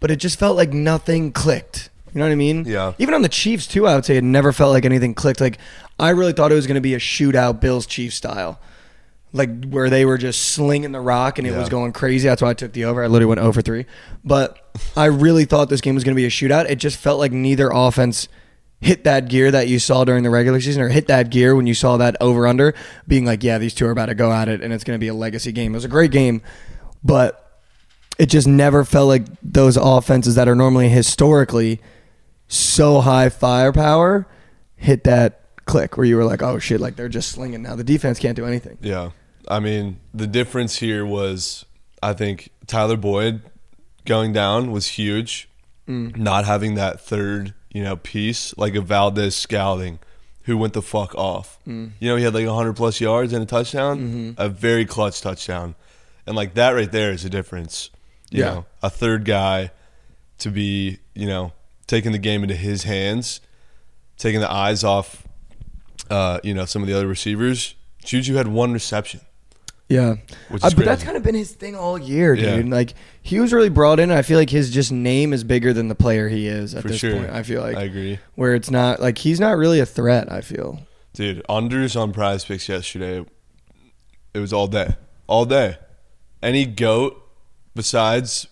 [0.00, 1.90] but it just felt like nothing clicked.
[2.12, 2.64] You know what I mean?
[2.66, 2.92] Yeah.
[2.98, 5.40] Even on the Chiefs too, I would say it never felt like anything clicked.
[5.40, 5.58] Like
[5.98, 8.60] I really thought it was going to be a shootout, Bills Chiefs style,
[9.32, 12.28] like where they were just slinging the rock and it was going crazy.
[12.28, 13.02] That's why I took the over.
[13.02, 13.86] I literally went over three,
[14.24, 16.68] but I really thought this game was going to be a shootout.
[16.68, 18.28] It just felt like neither offense
[18.82, 21.68] hit that gear that you saw during the regular season or hit that gear when
[21.68, 22.74] you saw that over under
[23.06, 25.00] being like, yeah, these two are about to go at it and it's going to
[25.00, 25.72] be a legacy game.
[25.72, 26.42] It was a great game,
[27.04, 27.60] but
[28.18, 31.80] it just never felt like those offenses that are normally historically
[32.52, 34.26] so high firepower
[34.76, 37.74] hit that click where you were like, oh shit, like they're just slinging now.
[37.74, 38.78] The defense can't do anything.
[38.80, 39.10] Yeah.
[39.48, 41.64] I mean, the difference here was
[42.02, 43.42] I think Tyler Boyd
[44.04, 45.48] going down was huge.
[45.88, 46.16] Mm.
[46.16, 49.98] Not having that third, you know, piece like a Valdes-Scantling
[50.42, 51.58] who went the fuck off.
[51.66, 51.92] Mm.
[52.00, 54.30] You know, he had like 100 plus yards and a touchdown, mm-hmm.
[54.36, 55.74] a very clutch touchdown.
[56.26, 57.90] And like that right there is a difference.
[58.30, 58.46] You Yeah.
[58.46, 59.70] know, a third guy
[60.38, 61.52] to be, you know,
[61.92, 63.42] taking the game into his hands,
[64.16, 65.28] taking the eyes off
[66.08, 67.74] uh, you know, some of the other receivers.
[68.02, 69.20] Juju had one reception.
[69.90, 70.14] Yeah,
[70.48, 72.56] Which Uh, but that's kind of been his thing all year, Yeah.
[72.56, 72.70] dude.
[72.70, 74.10] Like he was really brought in.
[74.10, 76.88] I feel like his just name is bigger than the player he is at For
[76.88, 77.14] this sure.
[77.14, 77.30] point.
[77.30, 78.18] I feel like I agree.
[78.36, 80.32] where it's not like he's not really a threat.
[80.32, 80.80] I feel.
[81.12, 83.22] Dude, unders on prize picks yesterday,
[84.32, 84.96] it was all day.
[85.26, 85.76] All day.
[86.42, 87.14] Any GOAT
[87.74, 88.46] besides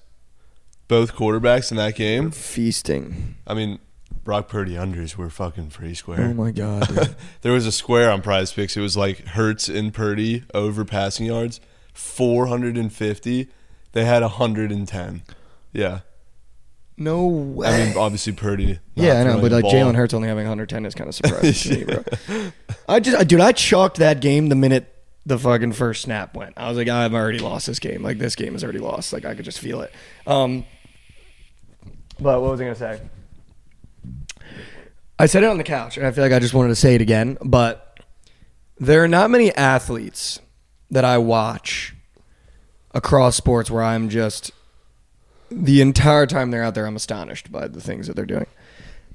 [0.91, 2.33] both quarterbacks in that game?
[2.33, 3.37] Feasting.
[3.47, 3.79] I mean,
[4.25, 6.23] Brock Purdy unders were fucking free square.
[6.31, 8.77] Oh my god, there was a square on prize picks.
[8.77, 11.61] It was like Hurts and Purdy over passing yards,
[11.95, 13.49] 450.
[13.93, 15.23] They had 110.
[15.73, 16.01] Yeah.
[16.97, 17.69] no way.
[17.69, 18.81] I mean, obviously Purdy.
[18.97, 19.65] yeah, I know, but like.
[19.65, 22.51] Jalen Hurts only having 110 is kind of surprising to me, bro.
[22.89, 24.93] I just, I- dude, I chalked that game the minute
[25.25, 26.55] the fucking first snap went.
[26.57, 28.03] I was like, I've already lost this game.
[28.03, 29.13] Like this game is already lost.
[29.13, 29.93] Like I could just feel it.
[30.27, 30.65] Um,
[32.21, 33.01] but what was I gonna say?
[35.19, 36.95] I said it on the couch, and I feel like I just wanted to say
[36.95, 37.37] it again.
[37.45, 38.01] But
[38.79, 40.41] there are not many athletes
[40.91, 41.95] that I watch
[42.93, 44.51] across sports where I'm just
[45.51, 48.47] the entire time they're out there, I'm astonished by the things that they're doing.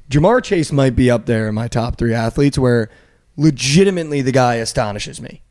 [0.09, 2.89] Ja'Marr Chase might be up there in my top three athletes where
[3.37, 5.41] legitimately the guy astonishes me.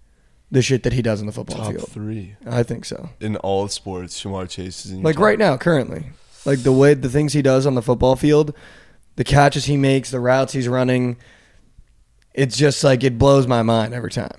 [0.51, 1.89] The shit that he does in the football Top field.
[1.89, 2.37] three.
[2.47, 3.09] I think so.
[3.19, 6.11] In all sports, Ja'Marr Chase is in your Like top right now, currently.
[6.45, 8.55] Like the way the things he does on the football field,
[9.17, 11.17] the catches he makes, the routes he's running,
[12.35, 14.39] it's just like it blows my mind every time.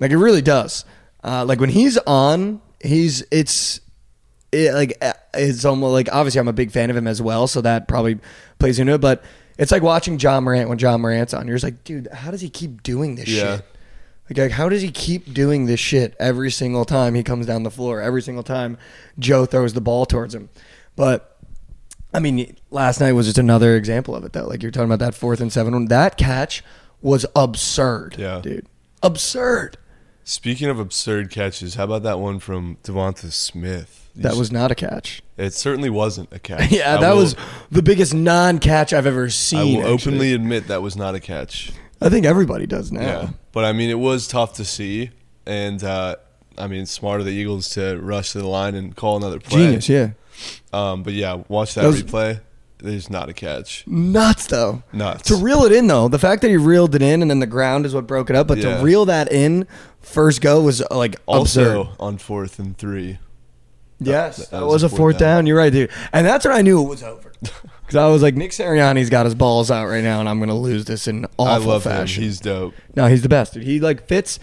[0.00, 0.84] Like it really does.
[1.24, 3.80] Uh, like when he's on, he's it's
[4.52, 7.46] it, like uh, it's almost like obviously I'm a big fan of him as well,
[7.46, 8.18] so that probably
[8.58, 9.00] plays into it.
[9.00, 9.24] But
[9.58, 11.46] it's like watching Ja Morant when Ja Morant's on.
[11.46, 13.56] You're just like, dude, how does he keep doing this Yeah.
[13.56, 13.64] shit?
[14.28, 17.62] Like, like, how does he keep doing this shit every single time he comes down
[17.62, 18.00] the floor?
[18.02, 18.76] Every single time
[19.20, 20.48] Joe throws the ball towards him.
[20.96, 21.35] But
[22.16, 24.46] I mean, last night was just another example of it, though.
[24.46, 25.84] Like you're talking about that fourth and seven one.
[25.86, 26.64] That catch
[27.02, 28.40] was absurd, Yeah.
[28.42, 28.66] dude,
[29.02, 29.76] absurd.
[30.24, 34.08] Speaking of absurd catches, how about that one from DeVonta Smith?
[34.16, 35.22] You That was not a catch.
[35.36, 36.70] It certainly wasn't a catch.
[36.72, 37.36] yeah, I that will- was
[37.70, 39.58] the biggest non-catch I've ever seen.
[39.58, 40.12] I will actually.
[40.14, 41.70] openly admit that was not a catch.
[42.00, 43.02] I think everybody does now.
[43.02, 45.10] Yeah, but I mean, it was tough to see,
[45.46, 46.16] and uh,
[46.58, 49.66] I mean, smart of the Eagles to rush to the line and call another play.
[49.66, 50.10] Genius, yeah.
[50.72, 52.40] Um, but yeah, watch that, That was- replay.
[52.78, 53.84] There's not a catch.
[53.86, 54.82] Nuts though.
[54.92, 55.22] Nuts.
[55.28, 57.46] To reel it in though, the fact that he reeled it in and then the
[57.46, 58.76] ground is what broke it up, but Yeah.
[58.76, 59.66] to reel that in
[60.02, 61.96] first go was uh, like also absurd.
[61.98, 63.18] on fourth and three.
[63.98, 65.36] Yes, that that, was was, a fourth down.
[65.38, 65.46] down.
[65.46, 65.90] You're right, dude.
[66.12, 67.32] And that's when I knew it was over.
[67.86, 70.48] Because I was like, Nick Sirianni's got his balls out right now, and I'm going
[70.48, 72.20] to lose this in awful I love fashion.
[72.20, 72.28] him.
[72.28, 72.74] He's dope.
[72.96, 73.62] no, he's the best, dude.
[73.62, 74.40] He like fits.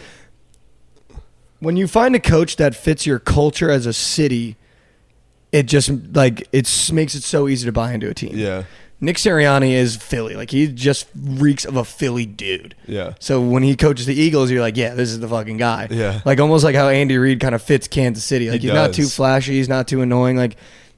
[1.63, 4.55] When you find a coach that fits your culture as a city,
[5.51, 8.31] it just like it makes it so easy to buy into a team.
[8.35, 8.63] Yeah,
[8.99, 10.35] Nick Sirianni is Philly.
[10.35, 12.75] Like he just reeks of a Philly dude.
[12.87, 15.87] yeah, So when he coaches the Eagles, you're like, yeah, this is the fucking guy.
[15.91, 16.21] Yeah.
[16.25, 18.49] Like almost like how Andy Reid kind of fits Kansas City.
[18.49, 20.37] Like He he's not too flashy, he's not too annoying.
[20.37, 20.55] Like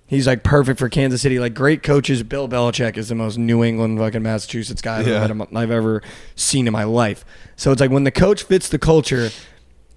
[0.08, 1.38] he's like perfect for Kansas City.
[1.40, 2.24] Like great coaches.
[2.24, 5.24] Bill Belichick is the most New England fucking Massachusetts guy Yeah.
[5.24, 6.02] ever, met in- I've ever
[6.36, 7.26] seen in my life.
[7.58, 9.32] So it's like when the coach fits the culture,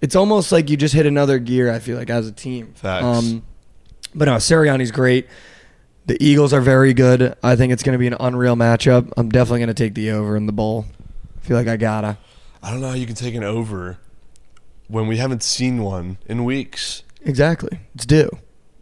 [0.00, 1.72] it's almost like you just hit another gear.
[1.72, 2.72] I feel like as a team.
[2.74, 3.04] Facts.
[3.04, 3.42] Um,
[4.14, 5.26] but no, Sirianni's great.
[6.06, 7.36] The Eagles are very good.
[7.42, 9.12] I think it's going to be an unreal matchup.
[9.16, 10.86] I'm definitely going to take the over in the bowl.
[11.36, 12.18] I feel like I gotta.
[12.62, 13.98] I don't know how you can take an over
[14.88, 17.02] when we haven't seen one in weeks.
[17.22, 17.80] Exactly.
[17.94, 18.30] It's due.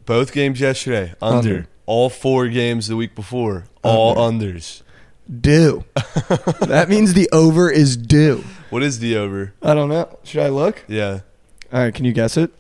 [0.05, 1.37] Both games yesterday under.
[1.37, 1.69] Under.
[1.87, 4.83] All four games the week before all unders.
[5.41, 5.85] Due.
[6.61, 8.45] that means the over is due.
[8.71, 9.53] What is the over?
[9.63, 10.19] I don't know.
[10.25, 10.85] Should I look?
[10.89, 11.21] Yeah,
[11.73, 11.95] All right.
[11.95, 12.53] Can you guess it?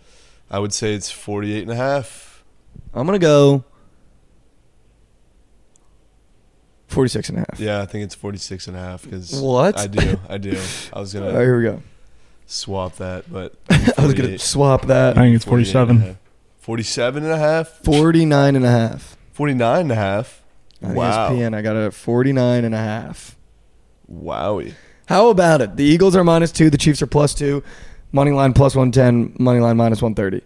[0.51, 2.45] I would say it's 48 and a half.
[2.95, 3.64] I'm going to go
[6.88, 7.59] 46 and a half.
[7.61, 9.79] Yeah, I think it's 46 and a half because What?
[9.79, 10.19] I do.
[10.29, 10.59] I do.
[10.92, 11.83] I was going All to right, here we go.
[12.47, 15.11] swap that, but I was going to swap that.
[15.19, 15.21] I that.
[15.23, 16.01] think it's 48 and a 47.
[16.01, 16.16] half.
[16.61, 17.69] 47 and a half?
[17.85, 19.16] 49 and a half.
[19.33, 20.42] 49 and a half?
[20.83, 21.31] On Wow.
[21.31, 23.37] ESPN, I got it at 49 and a half.
[24.11, 24.75] Wowie.
[25.07, 25.77] How about it?
[25.77, 26.71] The Eagles are minus two.
[26.71, 27.62] The Chiefs are plus two.
[28.12, 29.37] Money line plus 110.
[29.42, 30.45] Money line minus 130.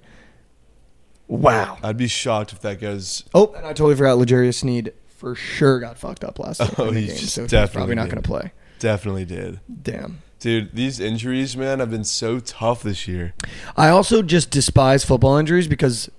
[1.29, 1.79] Wow.
[1.83, 3.25] I'd be shocked if that goes.
[3.35, 4.19] Oh, and I totally forgot.
[4.19, 7.35] L'Jarius Sneed for sure got fucked up last night Oh, in the he game, just
[7.35, 8.53] so he's definitely probably not going to play.
[8.79, 9.61] Definitely did.
[9.83, 10.23] Damn.
[10.41, 13.35] Dude, these injuries, man, have been so tough this year.
[13.77, 16.11] I also just despise football injuries because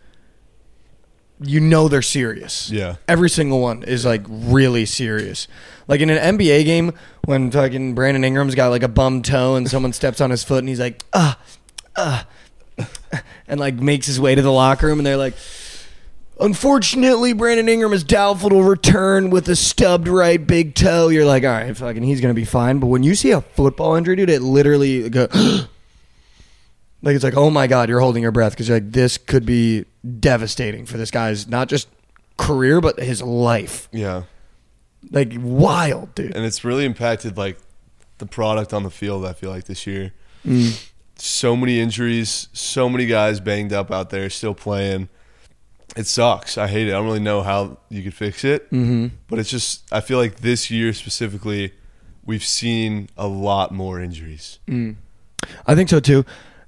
[1.44, 2.70] you know they're serious.
[2.70, 2.96] Yeah.
[3.08, 5.48] Every single one is like really serious.
[5.88, 6.94] Like in an NBA game,
[7.26, 10.60] when fucking Brandon Ingram's got like a bum toe and someone steps on his foot
[10.60, 11.40] and he's like, ah,
[11.96, 12.28] ah,
[13.48, 15.34] and like makes his way to the locker room and they're like,
[16.40, 21.10] unfortunately, Brandon Ingram is doubtful to return with a stubbed right big toe.
[21.10, 22.80] You're like, all right, fucking, he's gonna be fine.
[22.80, 25.28] But when you see a football injury, dude, it literally go.
[27.04, 29.46] Like it's like, oh my god, you're holding your breath because you're like, this could
[29.46, 29.86] be
[30.20, 31.88] devastating for this guy's not just
[32.38, 33.88] career but his life.
[33.92, 34.24] Yeah.
[35.10, 36.36] Like wild, dude.
[36.36, 37.58] And it's really impacted, like,
[38.20, 40.14] the product on the field, I feel like, this year.
[40.46, 40.90] Mm.
[41.16, 45.10] So many injuries, so many guys banged up out there, still playing.
[45.96, 46.58] It sucks.
[46.58, 46.92] I hate it.
[46.92, 48.66] I don't really know how you could fix it.
[48.72, 49.08] Mm-hmm.
[49.28, 51.74] But it's just, I feel like this year specifically,
[52.26, 54.60] we've seen a lot more injuries.
[54.68, 54.96] Mm.
[55.66, 56.24] I think so too.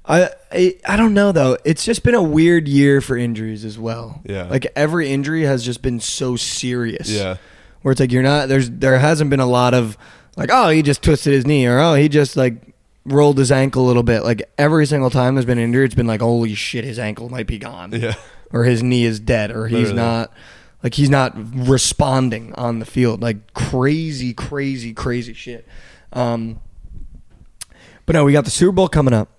[0.06, 1.58] I, I I don't know though.
[1.64, 4.22] It's just been a weird year for injuries as well.
[4.26, 4.44] Yeah.
[4.44, 7.10] Like every injury has just been so serious.
[7.10, 7.38] Yeah.
[7.82, 9.98] Where it's like you're not there's there hasn't been a lot of
[10.36, 12.74] like oh he just twisted his knee or oh he just like
[13.06, 14.24] rolled his ankle a little bit.
[14.24, 17.30] Like every single time there's been an injury, it's been like holy shit his ankle
[17.30, 17.92] might be gone.
[17.94, 18.16] Yeah.
[18.52, 19.96] or his knee is dead or he's Literally.
[19.96, 20.32] not
[20.84, 21.34] like he's not
[21.68, 25.66] responding on the field like crazy crazy crazy shit
[26.12, 26.60] um
[28.06, 29.30] but no we got the super bowl coming up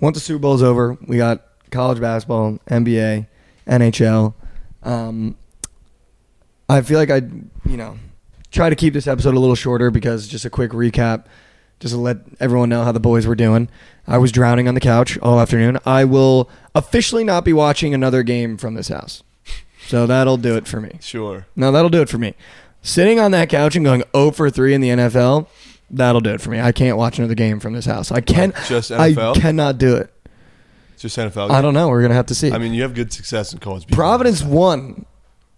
[0.00, 3.26] once the super Bowl is over we got college basketball nba
[3.66, 4.34] nhl
[4.82, 5.36] um
[6.68, 7.16] i feel like i
[7.68, 7.98] you know
[8.50, 11.24] try to keep this episode a little shorter because just a quick recap
[11.80, 13.68] just to let everyone know how the boys were doing.
[14.06, 15.78] I was drowning on the couch all afternoon.
[15.86, 19.22] I will officially not be watching another game from this house.
[19.86, 20.98] So that'll do it for me.
[21.00, 21.46] Sure.
[21.56, 22.34] No, that'll do it for me.
[22.82, 25.46] Sitting on that couch and going 0 for 3 in the NFL,
[25.90, 26.60] that'll do it for me.
[26.60, 28.10] I can't watch another game from this house.
[28.12, 28.54] I can't.
[28.66, 29.36] Just NFL.
[29.36, 30.12] I cannot do it.
[30.98, 31.50] Just NFL.
[31.50, 31.88] I don't know.
[31.88, 32.50] We're gonna have to see.
[32.52, 33.86] I mean, you have good success in college.
[33.88, 35.06] Providence won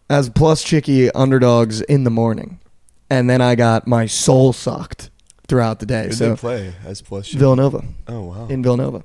[0.08, 2.60] as plus chicky underdogs in the morning,
[3.08, 5.10] and then I got my soul sucked
[5.48, 6.06] throughout the day.
[6.06, 7.26] Who so they play as plus?
[7.26, 7.38] shit?
[7.40, 8.46] Villanova Oh wow.
[8.48, 9.02] in Villanova.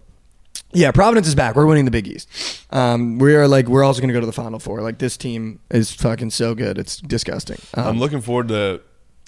[0.73, 1.55] Yeah, Providence is back.
[1.55, 2.29] We're winning the Big East.
[2.69, 4.81] Um, we are like we're also going to go to the Final Four.
[4.81, 6.77] Like this team is fucking so good.
[6.77, 7.59] It's disgusting.
[7.75, 8.81] Um, I'm looking forward to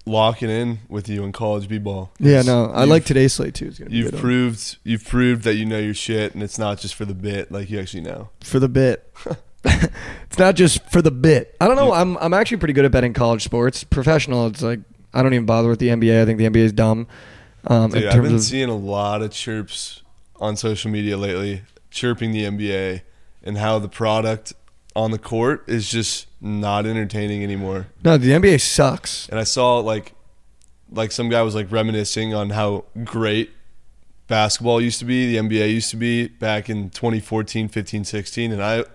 [0.07, 2.11] locking in with you in college b-ball.
[2.19, 3.67] Yeah, no, I like today's slate too.
[3.67, 6.79] It's be You've good proved you've proved that you know your shit, and it's not
[6.79, 7.51] just for the bit.
[7.51, 8.29] Like you actually know.
[8.41, 9.13] for the bit.
[9.65, 11.55] it's not just for the bit.
[11.59, 11.91] I don't know.
[11.91, 13.83] I'm I'm actually pretty good at betting college sports.
[13.83, 14.79] Professional, it's like
[15.13, 16.21] I don't even bother with the NBA.
[16.21, 17.07] I think the NBA is dumb.
[17.65, 20.03] Um, Dude, in I've terms been of seeing a lot of chirps
[20.37, 23.01] on social media lately, chirping the NBA
[23.43, 24.53] and how the product
[24.97, 27.85] on the court is just not entertaining anymore.
[28.03, 29.29] no, the NBA sucks.
[29.29, 30.13] And I saw like
[30.91, 33.51] like some guy was like reminiscing on how great
[34.27, 38.63] basketball used to be, the NBA used to be back in 2014, 15, 16 and
[38.63, 38.85] I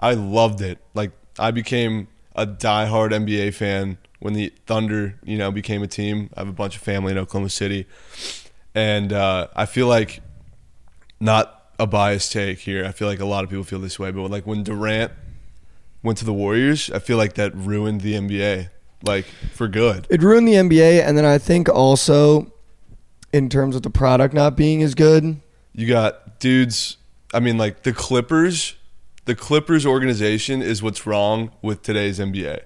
[0.00, 0.78] I loved it.
[0.94, 6.28] Like I became a diehard NBA fan when the Thunder, you know, became a team.
[6.36, 7.86] I have a bunch of family in Oklahoma City.
[8.74, 10.22] And uh, I feel like
[11.20, 12.84] not a biased take here.
[12.84, 15.12] I feel like a lot of people feel this way, but like when Durant
[16.06, 18.70] went to the Warriors, I feel like that ruined the NBA,
[19.02, 20.06] like for good.
[20.08, 22.50] It ruined the NBA, and then I think also
[23.32, 25.40] in terms of the product not being as good.
[25.74, 26.96] You got dudes.
[27.34, 28.76] I mean, like the Clippers.
[29.26, 32.60] The Clippers organization is what's wrong with today's NBA.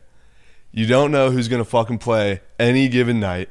[0.72, 3.48] You don't know who's going to fucking play any given night.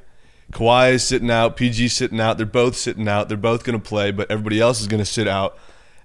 [0.52, 1.58] Kawhi is sitting out.
[1.58, 2.38] PG sitting out.
[2.38, 3.28] They're both sitting out.
[3.28, 5.58] They're both going to play, but everybody else is going to sit out.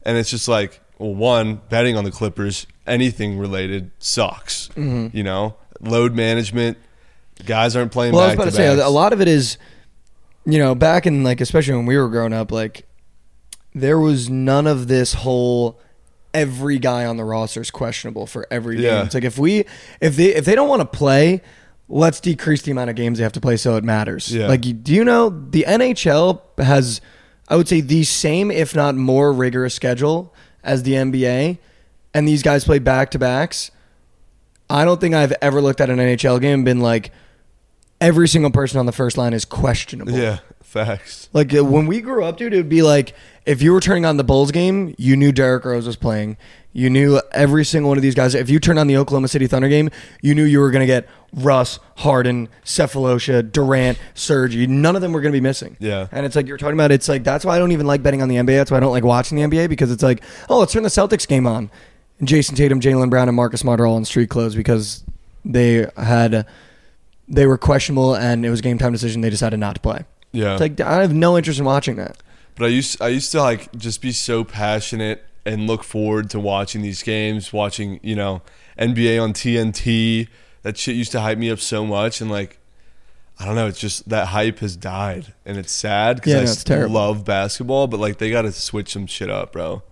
[0.03, 4.69] And it's just like, well, one, betting on the Clippers, anything related sucks.
[4.69, 5.17] Mm-hmm.
[5.17, 6.79] You know, load management.
[7.45, 9.59] Guys aren't playing Well, I was about to to say a lot of it is,
[10.47, 12.87] you know, back in like especially when we were growing up, like
[13.75, 15.81] there was none of this whole
[16.33, 18.85] every guy on the roster is questionable for every game.
[18.85, 19.05] Yeah.
[19.05, 19.65] It's like if we
[20.01, 21.43] if they if they don't want to play,
[21.89, 24.33] let's decrease the amount of games they have to play so it matters.
[24.35, 24.47] Yeah.
[24.47, 27.01] Like, you- do you know the NHL has,
[27.49, 31.59] I would say, the same if not more rigorous schedule as the NBA,
[32.13, 33.71] and these guys play back to backs.
[34.69, 37.13] I don't think I've ever looked at an NHL game and been like,
[38.01, 40.13] every single person on the first line is questionable.
[40.13, 40.39] Yeah,
[40.75, 41.31] facts.
[41.33, 43.15] Like uh, when we grew up, dude, it would be like
[43.47, 46.37] if you were turning on the Bulls game, you knew Derrick Rose was playing.
[46.73, 48.35] You knew every single one of these guys.
[48.35, 49.91] If you turned on the Oklahoma City Thunder game,
[50.23, 54.57] you knew you were going to get Russ, Harden, Sefolosha, Durant, Serge.
[54.57, 55.77] None of them were going to be missing.
[55.79, 56.09] Yeah.
[56.11, 56.91] And it's like you're talking about.
[56.91, 58.57] It's like that's why I don't even like betting on the NBA.
[58.57, 60.89] That's why I don't like watching the NBA because it's like, oh, let's turn the
[60.89, 61.71] Celtics game on.
[62.19, 65.05] And Jayson Tatum, Jaylen Brown, and Marcus Smart are all in street clothes because
[65.45, 66.47] they had
[67.29, 69.21] they were questionable and it was game time decision.
[69.21, 70.05] They decided not to play.
[70.35, 70.53] Yeah.
[70.53, 72.19] It's like I have no interest in watching that.
[72.57, 76.41] But I used I used to like just be so passionate and look forward to
[76.41, 78.43] watching these games, watching you know
[78.79, 80.29] NBA on TNT.
[80.63, 82.59] That shit used to hype me up so much, and like
[83.39, 86.45] I don't know, it's just that hype has died, and it's sad because Yeah, I
[86.45, 89.83] no, still love basketball, but like they got to switch some shit up, bro.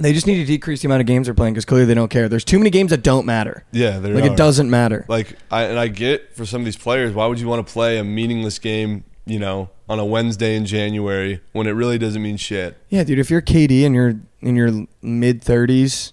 [0.00, 2.10] They just need to decrease the amount of games they're playing because clearly they don't
[2.10, 2.28] care.
[2.28, 3.64] There's too many games that don't matter.
[3.72, 4.32] Yeah, there Like are.
[4.32, 5.04] it doesn't matter.
[5.08, 7.72] Like I and I get for some of these players, why would you want to
[7.72, 12.22] play a meaningless game, you know, on a Wednesday in January when it really doesn't
[12.22, 12.76] mean shit?
[12.88, 13.18] Yeah, dude.
[13.18, 16.12] If you're KD and you're in your mid 30s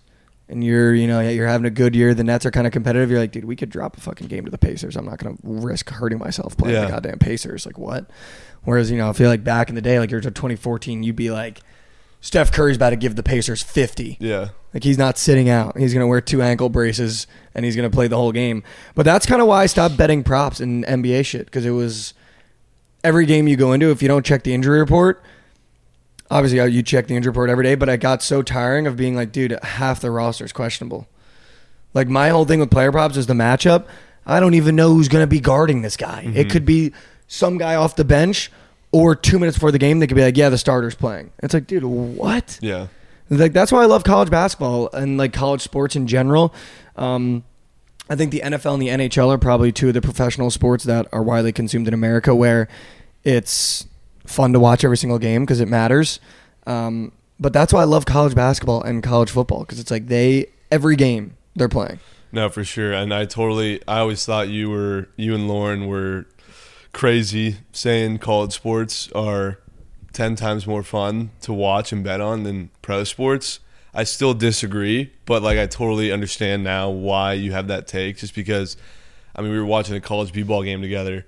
[0.49, 3.09] and you're you know you're having a good year, the Nets are kind of competitive.
[3.09, 4.95] You're like, dude, we could drop a fucking game to the Pacers.
[4.95, 6.85] I'm not gonna risk hurting myself playing Yeah.
[6.85, 7.65] the goddamn Pacers.
[7.65, 8.09] Like what?
[8.63, 11.31] Whereas you know, I feel like back in the day, like you're 2014, you'd be
[11.31, 11.61] like,
[12.21, 14.17] Steph Curry's about to give the Pacers 50.
[14.19, 14.49] Yeah.
[14.73, 15.77] Like he's not sitting out.
[15.77, 18.63] He's gonna wear two ankle braces and he's gonna play the whole game.
[18.93, 22.13] But that's kind of why I stopped betting props in NBA shit because it was
[23.05, 23.91] every game you go into.
[23.91, 25.23] If you don't check the injury report,
[26.29, 27.75] obviously uh, you check the injury report every day.
[27.75, 31.07] But I got so tiring of being like, dude, half the roster is questionable.
[31.93, 33.85] Like my whole thing with player props is the matchup.
[34.25, 36.29] I don't even know who's gonna be guarding this guy.
[36.33, 36.91] It could be
[37.27, 38.51] some guy off the bench.
[38.91, 41.53] Or two minutes before the game, they could be like, "Yeah, the starter's playing." It's
[41.53, 42.57] like, dude, what?
[42.61, 42.87] Yeah.
[43.29, 46.53] Like that's why I love college basketball and like college sports in general.
[46.95, 47.43] Um,
[48.09, 51.07] I think the NFL and the NHL are probably two of the professional sports that
[51.11, 52.67] are widely consumed in America, where
[53.23, 53.87] it's
[54.25, 56.19] fun to watch every single game because it matters.
[56.67, 60.47] Um, but that's why I love college basketball and college football because it's like they
[60.71, 61.99] every game they're playing.
[62.31, 62.93] No, for sure.
[62.93, 66.25] And I totally I always thought you were you and Lauren were
[66.93, 69.59] crazy saying college sports are
[70.13, 73.59] 10 times more fun to watch and bet on than pro sports.
[73.95, 78.35] I still disagree, but like I totally understand now why you have that take just
[78.35, 78.75] because
[79.35, 81.25] I mean we were watching a college b-ball game together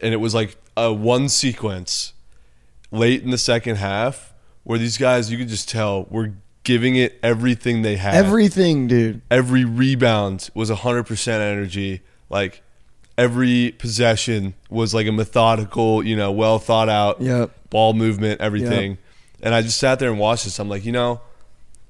[0.00, 2.12] and it was like a one sequence
[2.90, 4.34] late in the second half
[4.64, 8.14] where these guys you could just tell were giving it everything they had.
[8.14, 9.22] Everything, dude.
[9.30, 12.02] every rebound was 100% energy.
[12.28, 12.62] Like
[13.16, 17.50] every possession was like a methodical, you know, well thought out Yep.
[17.70, 18.98] ball movement, everything.
[19.42, 20.58] And I just sat there and watched this.
[20.58, 21.22] I'm like, you know,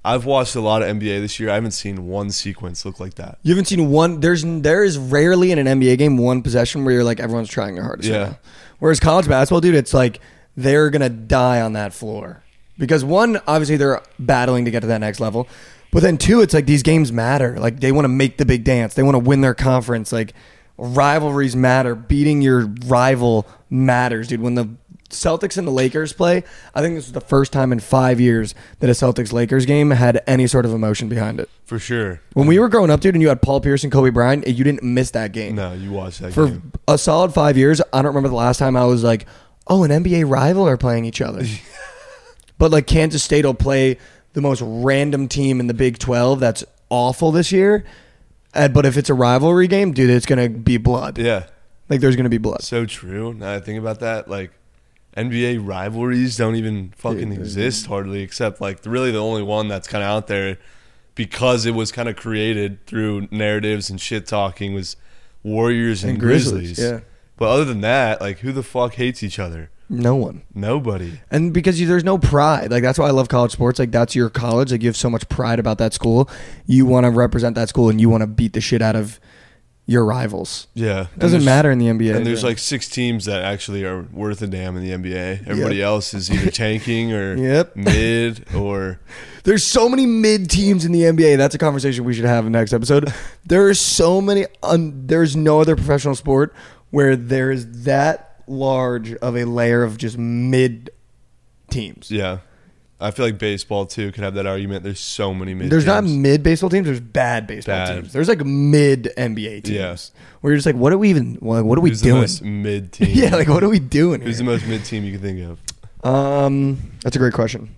[0.09, 1.51] I've watched a lot of NBA this year.
[1.51, 3.39] I haven't seen one sequence look like that.
[3.43, 4.21] You haven't seen one.
[4.21, 7.75] There's there is rarely in an NBA game one possession where you're like everyone's trying
[7.75, 8.09] their hardest.
[8.09, 8.19] Yeah.
[8.19, 8.39] now.
[8.79, 10.21] Whereas college basketball, dude, it's like
[10.57, 12.43] they're gonna die on that floor
[12.79, 15.47] because one, obviously they're battling to get to that next level,
[15.93, 17.59] but then two, it's like these games matter.
[17.59, 18.95] Like they want to make the big dance.
[18.95, 20.11] They want to win their conference.
[20.11, 20.33] Like
[20.79, 21.95] rivalries matter.
[21.95, 24.41] Beating your rival matters, dude.
[24.41, 24.71] When the
[25.11, 26.45] Celtics and the Lakers play,
[26.75, 29.91] I think this was the first time in five years that a Celtics Lakers game
[29.91, 31.49] had any sort of emotion behind it.
[31.65, 32.21] For sure.
[32.35, 34.65] When we were growing up, dude, and you had Paul Pierce and Kobe Bryant, you
[34.65, 35.55] didn't miss that game.
[35.55, 36.73] No, you watched that For game.
[36.87, 39.27] a solid five years, I don't remember the last time I was like,
[39.67, 41.45] oh, an NBA rival are playing each other.
[42.59, 43.99] but like Kansas State will play
[44.35, 47.85] the most random team in the Big 12 that's awful this year.
[48.55, 51.19] And, but if it's a rivalry game, dude, it's going to be blood.
[51.19, 51.47] Yeah.
[51.89, 52.63] Like there's going to be blood.
[52.63, 53.33] So true.
[53.35, 54.53] Now I think about that, like
[55.19, 59.89] NBA rivalries don't even fucking Dude, exist hardly, except like really the only one that's
[59.89, 60.59] kind of out there
[61.15, 64.97] because it was kind of created through narratives and shit talking was
[65.43, 66.79] Warriors and, And Grizzlies, Grizzlies.
[66.79, 67.01] yeah.
[67.37, 69.71] But other than that, like who the fuck hates each other?
[69.91, 70.43] No one.
[70.55, 71.21] Nobody.
[71.31, 73.79] And because you, there's no pride, like that's why I love college sports.
[73.79, 74.71] Like that's your college.
[74.71, 76.29] Like you have so much pride about that school.
[76.67, 79.19] You want to represent that school, and you want to beat the shit out of
[79.89, 80.67] your rivals.
[80.75, 81.07] Yeah.
[81.15, 82.15] It doesn't matter in the NBA.
[82.15, 85.49] And there's like six teams that actually are worth a damn in the NBA.
[85.49, 87.75] Everybody else is either tanking or Yep.
[87.75, 89.01] mid or
[89.45, 91.39] There's so many mid teams in the NBA.
[91.39, 93.11] That's a conversation we should have in the next episode.
[93.47, 94.45] There are so many.
[94.63, 96.55] Un, there's no other professional sport
[96.91, 100.91] where there is that large of a layer of just mid
[101.71, 102.11] teams.
[102.11, 102.39] yeah.
[103.01, 104.83] I feel like baseball too could have that argument.
[104.83, 105.71] There's so many mid.
[105.71, 106.87] There's not mid baseball teams.
[106.87, 107.95] There's bad baseball Bad.
[107.95, 108.13] teams.
[108.13, 109.97] There's like mid NBA teams Yeah.
[110.41, 111.35] where you're just like, what are we even?
[111.37, 112.21] What what are we Who's the doing?
[112.23, 113.09] most mid team?
[113.13, 114.21] yeah, like what are we doing?
[114.21, 114.53] Who's the here?
[114.53, 115.59] most mid team you can think
[116.03, 116.07] of?
[116.13, 117.75] Um, that's a great question.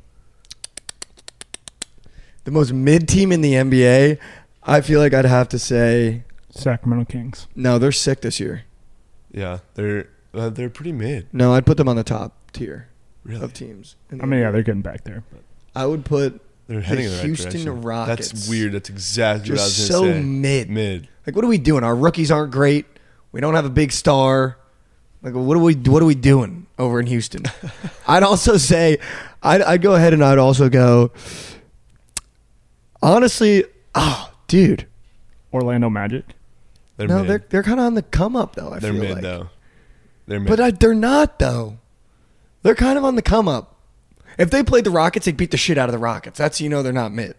[2.45, 4.19] The most mid team in the NBA,
[4.63, 7.47] I feel like I'd have to say Sacramento Kings.
[7.55, 7.79] no.
[7.79, 8.63] They're sick this year.
[9.33, 11.29] Yeah, they're uh, they're pretty mid.
[11.33, 12.89] No, I'd put them on the top tier
[13.25, 13.97] Really, of teams.
[14.11, 15.23] in the I mean, yeah, they're getting back there.
[15.31, 15.43] But
[15.75, 17.83] I would put they're heading in the right Houston direction.
[17.83, 18.31] Rockets.
[18.31, 18.73] That's weird.
[18.73, 20.23] That's exactly what I was just gonna so say.
[20.23, 20.71] mid.
[20.71, 21.09] Mid.
[21.27, 21.85] Like, what are we doing?
[21.85, 22.87] Our rookies aren't great.
[23.33, 24.57] We don't have a big star.
[25.23, 25.75] Like, what are we?
[25.75, 27.45] What are we doing over in Houston?
[28.09, 28.99] I'd also say,
[29.43, 31.13] I'd, I'd go ahead and I'd also go.
[33.03, 33.65] Honestly,
[33.95, 34.87] oh, dude,
[35.53, 36.25] Orlando Magic.
[36.97, 37.29] They're no, mid.
[37.29, 38.73] they're they're kind of on the come up though.
[38.73, 39.23] I they're feel mid like.
[39.23, 39.49] though.
[40.27, 40.49] They're mid.
[40.49, 41.79] but I, they're not though.
[42.63, 43.77] They're kind of on the come up.
[44.39, 46.39] If they played the Rockets, they'd beat the shit out of the Rockets.
[46.39, 47.35] That's you know they're not mid.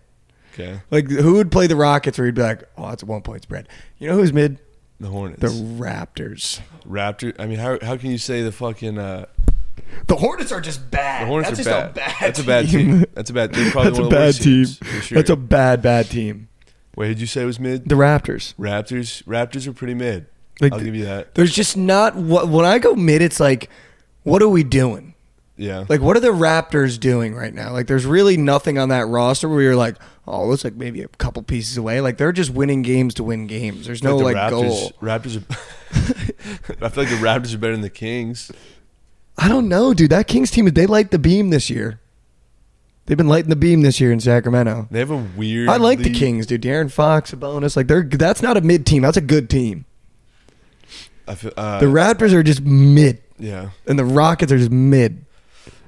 [0.54, 3.22] okay, Like who would play the Rockets where he'd be like, oh, it's a one
[3.22, 3.68] point spread.
[3.98, 4.60] You know who's mid?
[5.00, 5.42] the Hornets.
[5.42, 6.60] The Raptors.
[6.88, 7.34] Raptor.
[7.40, 9.26] I mean, how how can you say the fucking uh,
[10.08, 11.24] The Hornets are just bad.
[11.24, 11.90] the Hornets That's are just bad.
[11.90, 12.16] a bad.
[12.22, 13.06] That's a bad team.
[13.16, 13.52] That's a bad.
[13.54, 14.66] Probably That's a one of the bad team.
[15.02, 15.16] sure.
[15.16, 16.50] That's a bad, bad team.
[16.96, 17.88] Wait, did you say it was mid?
[17.90, 18.54] The Raptors.
[18.56, 19.24] Raptors.
[19.24, 20.28] Raptors are pretty mid.
[20.60, 21.34] Like, I'll give you that.
[21.34, 23.24] There's just not what when I go mid.
[23.24, 23.70] It's like,
[24.24, 25.11] what are we doing?
[25.58, 25.86] Yeah.
[25.88, 27.72] Like, what are the Raptors doing right now?
[27.72, 29.96] Like, there's really nothing on that roster where you're like,
[30.28, 32.02] oh, it looks like maybe a couple pieces away.
[32.02, 33.86] Like, they're just winning games to win games.
[33.86, 34.92] There's no the like Raptors, goal.
[35.02, 35.58] Raptors are.
[36.86, 38.52] I feel like the Raptors are better than the Kings.
[39.38, 40.12] I don't know, dude.
[40.12, 42.00] That Kings team, they light the beam this year.
[43.06, 44.88] They've been lighting the beam this year in Sacramento.
[44.92, 45.70] They have a weird.
[45.70, 46.62] I like the Kings, dude.
[46.62, 47.76] De'Aaron Fox, Sabonis.
[47.76, 49.02] Like they're that's not a mid team.
[49.02, 49.86] That's a good team.
[51.28, 53.72] I feel, uh, The Raptors are just mid, yeah.
[53.88, 55.26] and the Rockets are just mid.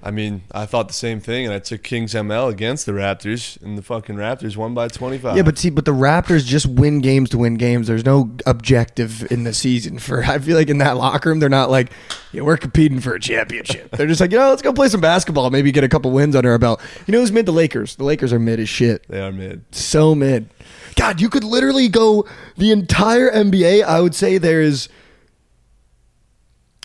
[0.06, 3.62] I mean, I thought the same thing, and I took Kings ML against the Raptors,
[3.62, 5.38] and the fucking Raptors won by 25.
[5.38, 7.88] Yeah, but see, but the Raptors just win games to win games.
[7.88, 10.22] There's no objective in the season for.
[10.28, 11.90] I feel like in that locker room, they're not like,
[12.34, 13.92] yeah, we're competing for a championship.
[13.92, 16.36] they're just like, you know, let's go play some basketball, maybe get a couple wins
[16.36, 16.82] under our belt.
[17.08, 17.46] You know who's mid?
[17.46, 17.96] The Lakers.
[17.96, 19.08] The Lakers are mid as shit.
[19.08, 19.64] they are mid.
[19.72, 20.50] So mid.
[20.98, 22.28] God, you could literally go
[22.58, 23.84] the entire NBA.
[23.86, 24.90] I would say there is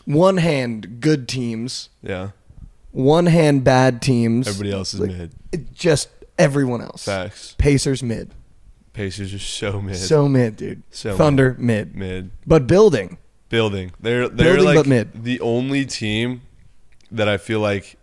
[0.04, 2.30] one hand good teams, Yeah.
[2.92, 4.46] One hand bad teams.
[4.48, 5.32] Everybody else is Like, mid.
[5.52, 6.08] it- Just
[6.38, 7.04] everyone else.
[7.04, 7.54] Facts.
[7.58, 8.30] Pacers mid.
[8.92, 9.96] Pacers are so mid.
[9.96, 10.82] So mid, dude.
[10.90, 11.94] So Thunder mid.
[11.94, 12.30] mid.
[12.46, 13.18] But building.
[13.48, 13.92] Building.
[14.00, 15.24] They're they're Building, like but mid.
[15.24, 16.42] the only team
[17.10, 17.96] that I feel like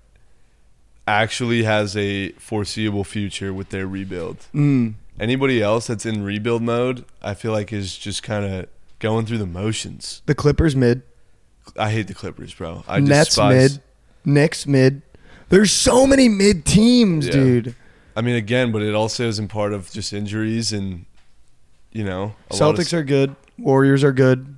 [1.08, 4.38] actually has a foreseeable future with their rebuild.
[4.54, 4.96] Mm.
[5.20, 8.68] Anybody else that's in rebuild mode, I feel like is just kind of
[9.00, 10.22] going through the motions.
[10.26, 11.04] The Clippers mid.
[11.78, 12.84] I hate the Clippers, bro.
[12.88, 13.82] I Nets despise, mid.
[14.26, 15.02] Knicks mid.
[15.50, 17.34] There's so many mid teams, Yeah.
[17.34, 17.76] dude.
[18.16, 21.06] I mean, again, but it also isn't part of just injuries and
[21.92, 23.36] you know a lot of Celtics are good.
[23.58, 24.58] Warriors are good.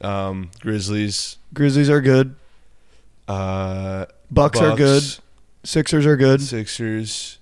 [0.00, 1.36] um, Grizzlies.
[1.54, 2.34] Grizzlies are good.
[3.28, 5.02] Uh, Bucks, are good.
[5.02, 5.20] Bucks,
[5.64, 6.40] Sixers are good.
[6.40, 7.38] Sixers.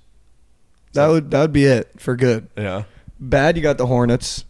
[0.92, 2.48] That would that would be it for good.
[2.56, 2.84] Yeah.
[3.18, 4.44] Bad, you got the Hornets.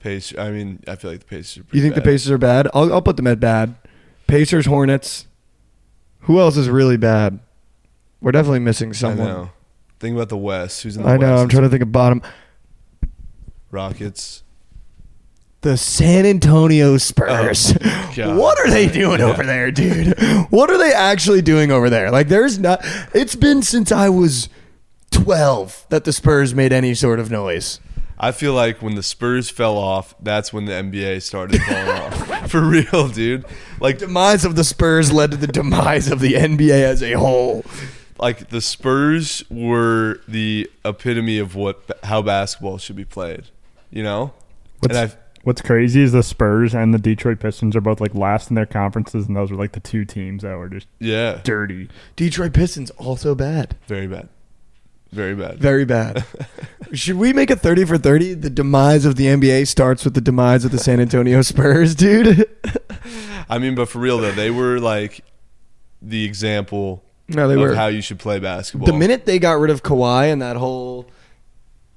[0.00, 0.34] Pace.
[0.36, 1.58] I mean, I feel like the Pacers.
[1.58, 2.06] Are You pretty think the bad.
[2.06, 2.68] Pacers are bad?
[2.74, 3.74] I'll I'll put them at bad.
[4.34, 5.28] Pacers, Hornets.
[6.22, 7.38] Who else is really bad?
[8.20, 9.28] We're definitely missing someone.
[9.28, 9.50] I know.
[10.00, 10.82] Think about the West.
[10.82, 11.30] Who's in the I know.
[11.34, 11.42] West?
[11.44, 12.20] I'm trying to think of bottom.
[13.70, 14.42] Rockets.
[15.60, 17.74] The San Antonio Spurs.
[17.80, 19.26] Oh, what are they doing Yeah.
[19.26, 20.18] over there, dude?
[20.50, 22.10] What are they actually doing over there?
[22.10, 22.80] Like, there's not.
[23.14, 24.48] It's been since I was
[25.12, 27.78] 12 that the Spurs made any sort of noise.
[28.24, 32.50] I feel like when the Spurs fell off, that's when the NBA started falling off.
[32.50, 33.44] For real, dude.
[33.80, 37.12] Like, the Demise of the Spurs led to the demise of the NBA as a
[37.12, 37.66] whole.
[38.18, 43.50] like the Spurs were the epitome of what how basketball should be played.
[43.90, 44.32] You know.
[44.80, 48.14] What's, and I, what's crazy is the Spurs and the Detroit Pistons are both like
[48.14, 51.42] last in their conferences, and those were like the two teams that were just yeah,
[51.44, 51.90] dirty.
[52.16, 53.76] Detroit Pistons also bad.
[53.86, 54.30] very bad,
[55.14, 55.58] very bad.
[55.58, 56.24] Very bad.
[56.92, 58.34] Should we make a 30 for 30?
[58.34, 62.48] The demise of the NBA starts with the demise of the San Antonio Spurs, dude.
[63.48, 65.24] I mean, but for real though, they were like
[66.02, 67.74] the example no, they of were.
[67.74, 68.86] how you should play basketball.
[68.86, 71.06] The minute they got rid of Kawhi and that whole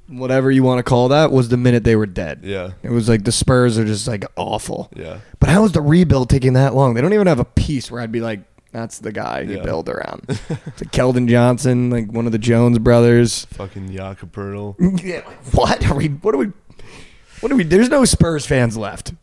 [0.07, 2.39] whatever you want to call that was the minute they were dead.
[2.43, 4.89] yeah, It was like the Spurs are just like awful.
[4.95, 6.93] yeah, But how is the rebuild taking that long?
[6.93, 8.39] They don't even have a piece where I'd be like,
[8.78, 9.63] that's the guy you Yeah.
[9.63, 10.23] build around.
[10.30, 13.45] it's like Keldon Johnson, like one of the Jones brothers.
[13.51, 14.75] fucking Jakob Poeltl.
[15.03, 15.21] Yeah,
[15.53, 16.07] what are we?
[16.09, 16.51] What are we?
[17.41, 17.63] What are we?
[17.63, 19.13] There's no Spurs fans left.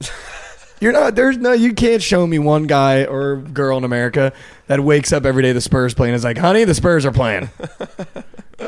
[0.80, 1.14] You're not.
[1.14, 1.52] There's no.
[1.52, 4.32] You can't show me one guy or girl in America
[4.66, 7.50] that wakes up every day the Spurs playing is like, honey, the Spurs are playing.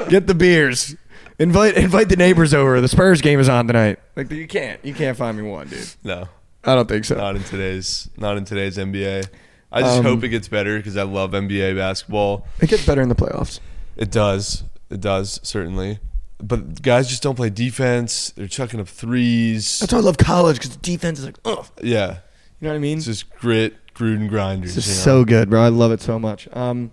[0.09, 0.95] Get the beers.
[1.41, 2.81] Invite invite the neighbors over.
[2.81, 3.99] The Spurs game is on tonight.
[4.15, 4.85] Like you can't.
[4.85, 5.89] You can't find me one, dude.
[6.05, 6.29] No,
[6.63, 7.17] I don't think so.
[7.17, 9.27] not in today's not in today's NBA.
[9.75, 12.47] I just Um, hope it gets better because I love NBA basketball.
[12.61, 13.59] It gets better in the playoffs.
[13.97, 14.63] It does.
[14.89, 15.99] It does certainly.
[16.39, 18.31] But guys just don't play defense.
[18.37, 19.81] They're chucking up threes.
[19.81, 21.67] That's why I love college because defense is like, ugh.
[21.83, 22.19] yeah,
[22.61, 22.99] You know what I mean?
[22.99, 24.77] it's just grit, Gruden grinders.
[24.77, 25.13] It's you just know?
[25.21, 25.63] so good, bro.
[25.63, 26.49] I love it so much.
[26.53, 26.91] Um,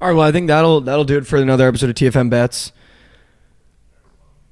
[0.00, 2.72] all right, well, I think that'll that'll do it for another episode of TFM Bets.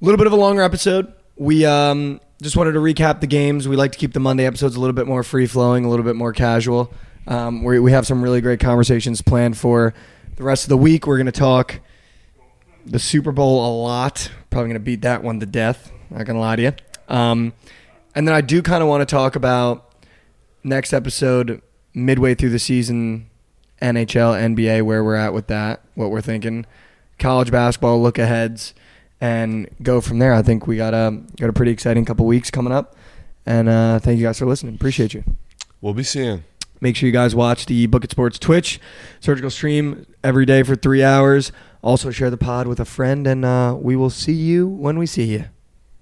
[0.01, 1.13] A little bit of a longer episode.
[1.35, 3.67] We um, just wanted to recap the games.
[3.67, 6.05] We like to keep the Monday episodes a little bit more free flowing, a little
[6.05, 6.93] bit more casual.
[7.25, 9.93] Um, we we have some really great conversations planned for
[10.35, 11.07] the rest of the week.
[11.07, 11.79] We're going to talk
[12.85, 14.29] the Super Bowl a lot.
[14.49, 15.91] Probably going to beat that one to death.
[16.09, 16.73] Not going to lie to you.
[17.07, 17.53] Um,
[18.13, 19.95] and then I do kind of want to talk about
[20.63, 21.61] next episode
[21.93, 23.29] midway through the season
[23.81, 26.65] NHL, NBA, where we're at with that, what we're thinking,
[27.19, 28.73] college basketball look aheads,
[29.23, 30.33] and go from there.
[30.33, 32.97] I think we got a got a pretty exciting couple weeks coming up,
[33.45, 34.75] and uh, thank you guys for listening.
[34.75, 35.23] Appreciate you.
[35.79, 36.43] We'll be seeing.
[36.81, 38.81] Make sure you guys watch the Book It Sports Twitch
[39.21, 41.53] surgical stream every day for three hours.
[41.81, 45.05] Also share the pod with a friend, and uh, we will see you when we
[45.05, 45.45] see you.